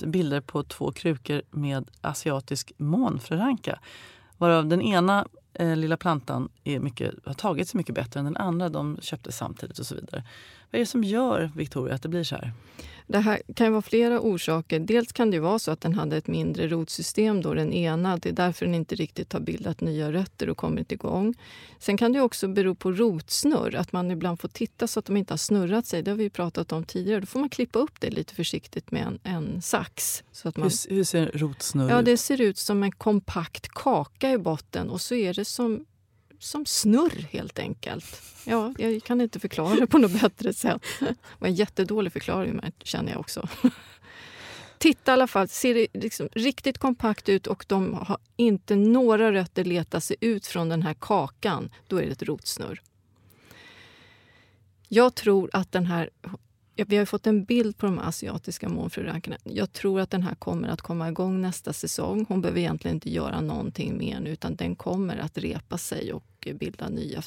[0.05, 3.79] bilder på två krukor med asiatisk månfröranka.
[4.37, 8.37] Varav den ena eh, lilla plantan är mycket, har tagit sig mycket bättre än den
[8.37, 8.69] andra.
[8.69, 10.23] De köptes samtidigt och så vidare.
[10.73, 12.51] Vad är det som gör, Victoria, att det blir så här?
[13.07, 14.79] Det här kan ju vara flera orsaker.
[14.79, 18.17] Dels kan det vara så att den hade ett mindre rotsystem, då, den ena.
[18.17, 21.35] Det är därför den inte riktigt har bildat nya rötter och kommit igång.
[21.79, 25.17] Sen kan det också bero på rotsnurr, att man ibland får titta så att de
[25.17, 26.03] inte har snurrat sig.
[26.03, 27.19] Det har vi pratat om tidigare.
[27.19, 30.23] Då får man klippa upp det lite försiktigt med en, en sax.
[30.31, 32.05] Så att man, hur, hur ser rotsnurr ja, ut?
[32.05, 35.85] det ser ut som en kompakt kaka i botten och så är det som
[36.43, 38.21] som snurr helt enkelt.
[38.45, 40.81] Ja, jag kan inte förklara det på något bättre sätt.
[40.99, 43.47] Det var en jättedålig förklaring känner jag också.
[44.77, 49.31] Titta i alla fall, ser det liksom riktigt kompakt ut och de har inte några
[49.31, 52.81] rötter letat sig ut från den här kakan, då är det ett rotsnurr.
[54.87, 56.09] Jag tror att den här
[56.75, 59.37] vi har fått en bild på de asiatiska månfrurankarna.
[59.43, 62.25] Jag tror att den här kommer att komma igång nästa säsong.
[62.29, 66.23] Hon behöver egentligen inte göra någonting mer nu utan den kommer att repa sig och
[66.45, 67.21] bilda nya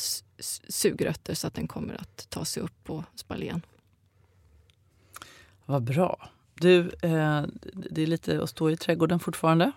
[0.68, 3.62] sugrötter så att den kommer att ta sig upp på spaljen.
[5.66, 6.28] Vad bra.
[6.54, 7.44] Du, eh,
[7.90, 9.72] det är lite att stå i trädgården fortfarande.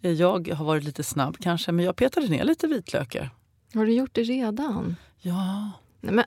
[0.00, 3.30] Eh, jag har varit lite snabb kanske, men jag petade ner lite vitlökar.
[3.74, 4.96] Har du gjort det redan?
[5.18, 5.70] Ja.
[6.00, 6.24] Nej, men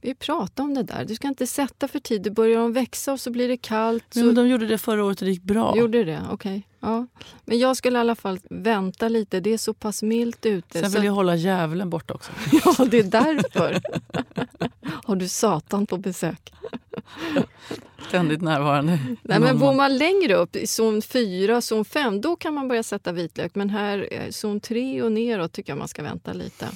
[0.00, 1.04] vi pratade om det där.
[1.04, 2.22] Du ska inte sätta för tid.
[2.22, 4.04] Du börjar de växa och så blir det kallt.
[4.10, 4.24] Så...
[4.24, 5.76] Men de gjorde det förra året och det gick bra.
[5.76, 6.20] Gjorde det?
[6.30, 6.34] Okej.
[6.34, 6.62] Okay.
[6.80, 7.06] Ja.
[7.44, 9.40] Men jag skulle i alla fall vänta lite.
[9.40, 10.80] Det är så pass milt ute.
[10.80, 11.06] Sen vill så...
[11.06, 12.32] jag hålla djävulen borta också.
[12.64, 13.80] ja, det är därför.
[15.04, 16.52] Har du Satan på besök?
[18.08, 18.98] Ständigt närvarande.
[19.22, 22.82] Nej, men bor man längre upp, i zon 4, zon 5, då kan man börja
[22.82, 23.54] sätta vitlök.
[23.54, 26.68] Men här, eh, zon 3 och neråt, tycker jag man ska vänta lite.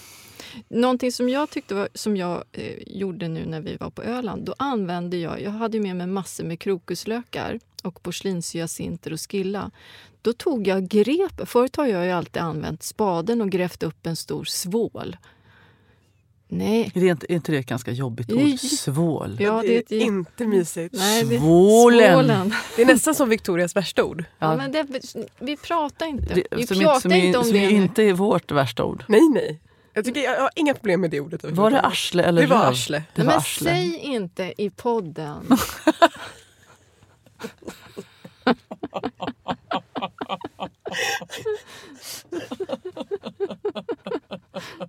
[0.69, 4.45] Någonting som jag tyckte var, som jag eh, gjorde nu när vi var på Öland,
[4.45, 9.71] då använde jag, jag hade med mig massor med krokuslökar och porslinshyacinter och skilla.
[10.23, 14.17] Då tog jag grep, förut har jag ju alltid använt spaden och grävt upp en
[14.17, 15.17] stor svål.
[16.49, 16.93] Nej.
[16.95, 18.59] Är, det inte, är inte det ett ganska jobbigt ord?
[18.59, 19.37] Svål?
[19.41, 20.95] Ja, det är, är inte mysigt.
[20.99, 22.15] Nej, det, svålen.
[22.15, 22.55] svålen!
[22.77, 24.25] Det är nästan som Victorias värsta ord.
[24.39, 24.51] Ja.
[24.51, 24.87] ja men det,
[25.39, 26.35] vi pratar inte.
[26.35, 27.71] Det, vi som pratar inte, som, inte om som det.
[27.71, 29.05] inte är vårt värsta ord.
[29.09, 29.61] Nej, nej.
[29.95, 31.45] Jag, tycker, jag har inga problem med det ordet.
[31.45, 33.03] Var det arsle eller Det var arsle.
[33.15, 33.71] Det var men arsle.
[33.71, 35.49] säg inte i podden.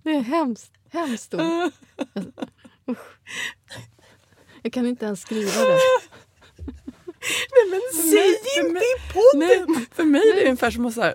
[0.04, 0.72] det är hemskt.
[0.90, 1.42] Hemskt ord.
[4.64, 5.80] Jag kan inte ens skriva det.
[7.52, 7.82] Nej men
[8.12, 9.66] säg inte i podden!
[9.68, 11.14] Nej, för mig är det ungefär som att så här,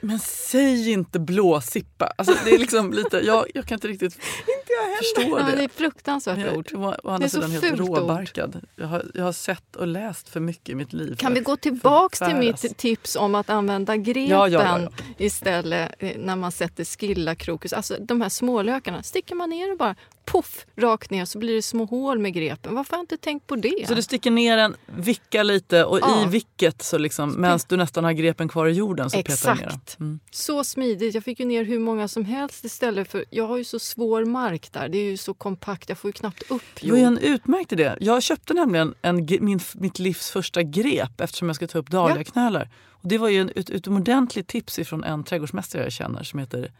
[0.00, 2.12] men säg inte blåsippa.
[2.18, 4.14] Alltså, det är liksom lite, jag, jag kan inte riktigt
[4.58, 5.50] inte jag förstå det.
[5.50, 6.72] Ja, det är fruktansvärt jag, ord.
[6.74, 8.60] Å, å andra sidan helt råbarkad.
[8.76, 11.16] Jag har, jag har sett och läst för mycket i mitt liv.
[11.16, 15.94] Kan vi gå tillbaka till mitt tips om att använda grepen ja, ja, ja, istället
[15.98, 17.72] eh, när man sätter skillakrokus?
[17.72, 19.94] Alltså de här smålökarna, sticker man ner och bara
[20.26, 22.74] poff, rakt ner så blir det små hål med grepen.
[22.74, 23.88] Varför har jag inte tänkt på det?
[23.88, 26.22] Så du sticker ner den, vickar lite och ja.
[26.22, 29.42] i vicket så liksom, medan du nästan har grepen kvar i jorden så Exakt.
[29.42, 30.06] petar du ner den.
[30.06, 30.20] Mm.
[30.30, 31.14] Så smidigt.
[31.14, 34.24] Jag fick ju ner hur många som helst istället för jag har ju så svår
[34.24, 34.88] mark där.
[34.88, 35.88] Det är ju så kompakt.
[35.88, 36.96] Jag får ju knappt upp jord.
[36.96, 37.96] Det var en utmärkt idé.
[38.00, 42.60] Jag köpte nämligen en, min, mitt livs första grep eftersom jag ska ta upp dahliaknölar.
[42.60, 42.68] Ja.
[42.90, 46.72] Och det var ju ett utomordentligt tips från en trädgårdsmästare jag känner som heter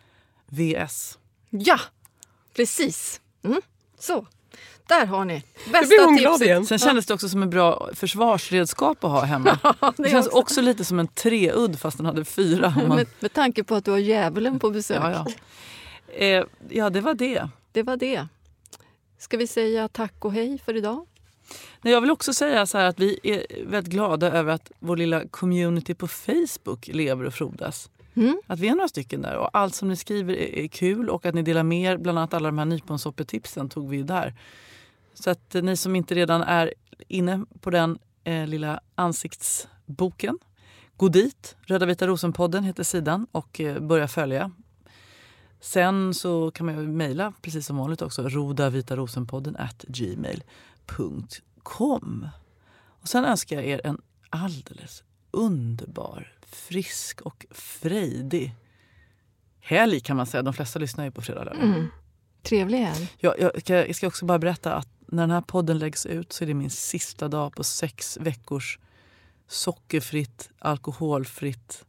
[0.46, 1.18] VS.
[1.50, 1.78] Ja,
[2.56, 3.20] precis.
[3.44, 3.60] Mm.
[3.98, 4.26] Så,
[4.86, 5.44] där har ni.
[5.72, 6.68] Bästa tipset.
[6.68, 9.58] Sen kändes det också som en bra försvarsredskap att ha hemma.
[9.80, 10.38] Ja, det, det känns också.
[10.38, 10.60] också.
[10.60, 12.74] lite som en treudd fast den hade fyra.
[12.76, 12.96] Man...
[12.96, 15.02] med, med tanke på att du har djävulen på besök.
[15.02, 15.26] Ja, ja.
[16.14, 17.48] Eh, ja, det var det.
[17.72, 18.26] Det var det.
[19.18, 21.06] Ska vi säga tack och hej för idag?
[21.82, 25.28] Nej, jag vill också säga så att vi är väldigt glada över att vår lilla
[25.28, 27.90] community på Facebook lever och frodas.
[28.16, 28.40] Mm.
[28.46, 31.26] Att vi är några stycken där och allt som ni skriver är, är kul och
[31.26, 31.96] att ni delar med er.
[31.96, 34.34] Bland annat alla de här nyponsoppetipsen tog vi där.
[35.14, 36.74] Så att eh, ni som inte redan är
[37.08, 40.38] inne på den eh, lilla ansiktsboken,
[40.96, 41.56] gå dit.
[41.62, 44.50] Röda vita rosen-podden heter sidan och eh, börja följa.
[45.60, 48.28] Sen så kan man ju mejla precis som vanligt också.
[48.28, 50.48] rodavitarosenpodden at gmail.com.
[53.00, 54.00] Och sen önskar jag er en
[54.30, 58.54] alldeles underbar frisk och frejdig
[59.60, 60.42] helg kan man säga.
[60.42, 61.64] De flesta lyssnar ju på fredag lördag.
[61.64, 61.86] Mm.
[62.42, 63.08] Trevlig helg.
[63.18, 66.32] Jag, jag, ska, jag ska också bara berätta att när den här podden läggs ut
[66.32, 68.78] så är det min sista dag på sex veckors
[69.48, 71.84] sockerfritt, alkoholfritt,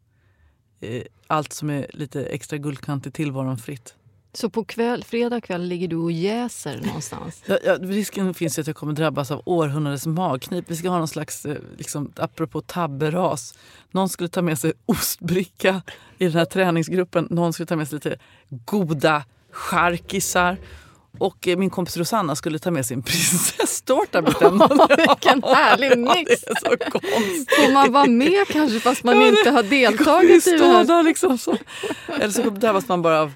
[0.79, 3.95] eh, allt som är lite extra guldkant i tillvaron fritt.
[4.33, 7.41] Så på kväll, fredag kväll ligger du och jäser någonstans?
[7.45, 10.65] Ja, ja, risken finns att jag kommer drabbas av århundradets magknip.
[10.67, 13.53] Vi ska ha någon slags, eh, liksom, apropå tabberas.
[13.91, 15.81] Någon skulle ta med sig ostbricka
[16.17, 17.27] i den här träningsgruppen.
[17.29, 18.17] Någon skulle ta med sig lite
[18.49, 20.57] goda charkisar.
[21.19, 24.21] Och eh, min kompis Rosanna skulle ta med sin prinsesstårta
[24.97, 26.41] Vilken härlig mix!
[26.41, 27.55] Det är så konstigt.
[27.55, 31.03] Får man vara med kanske fast man inte har deltagit i det här?
[31.03, 31.57] liksom så.
[32.07, 33.33] Eller så drabbas man bara av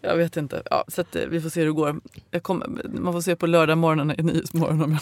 [0.00, 0.62] jag vet inte.
[0.70, 2.00] Ja, så att, eh, vi får se hur det går.
[2.30, 5.00] Jag kommer, man får se på lördagmorgonen i Nyhetsmorgon om jag,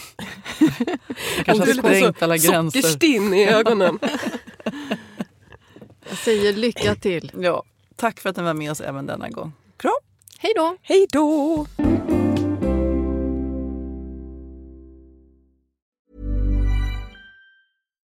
[1.37, 2.81] jag kanske har Du är lite sprängt alla gränser.
[2.81, 3.99] Sockerstinn i ögonen.
[6.09, 7.31] Jag säger lycka till.
[7.39, 7.63] Ja,
[7.95, 9.53] tack för att ni var med oss även denna gång.
[9.77, 9.91] Kram!
[10.39, 10.77] Hej då!
[10.81, 11.65] Hej då!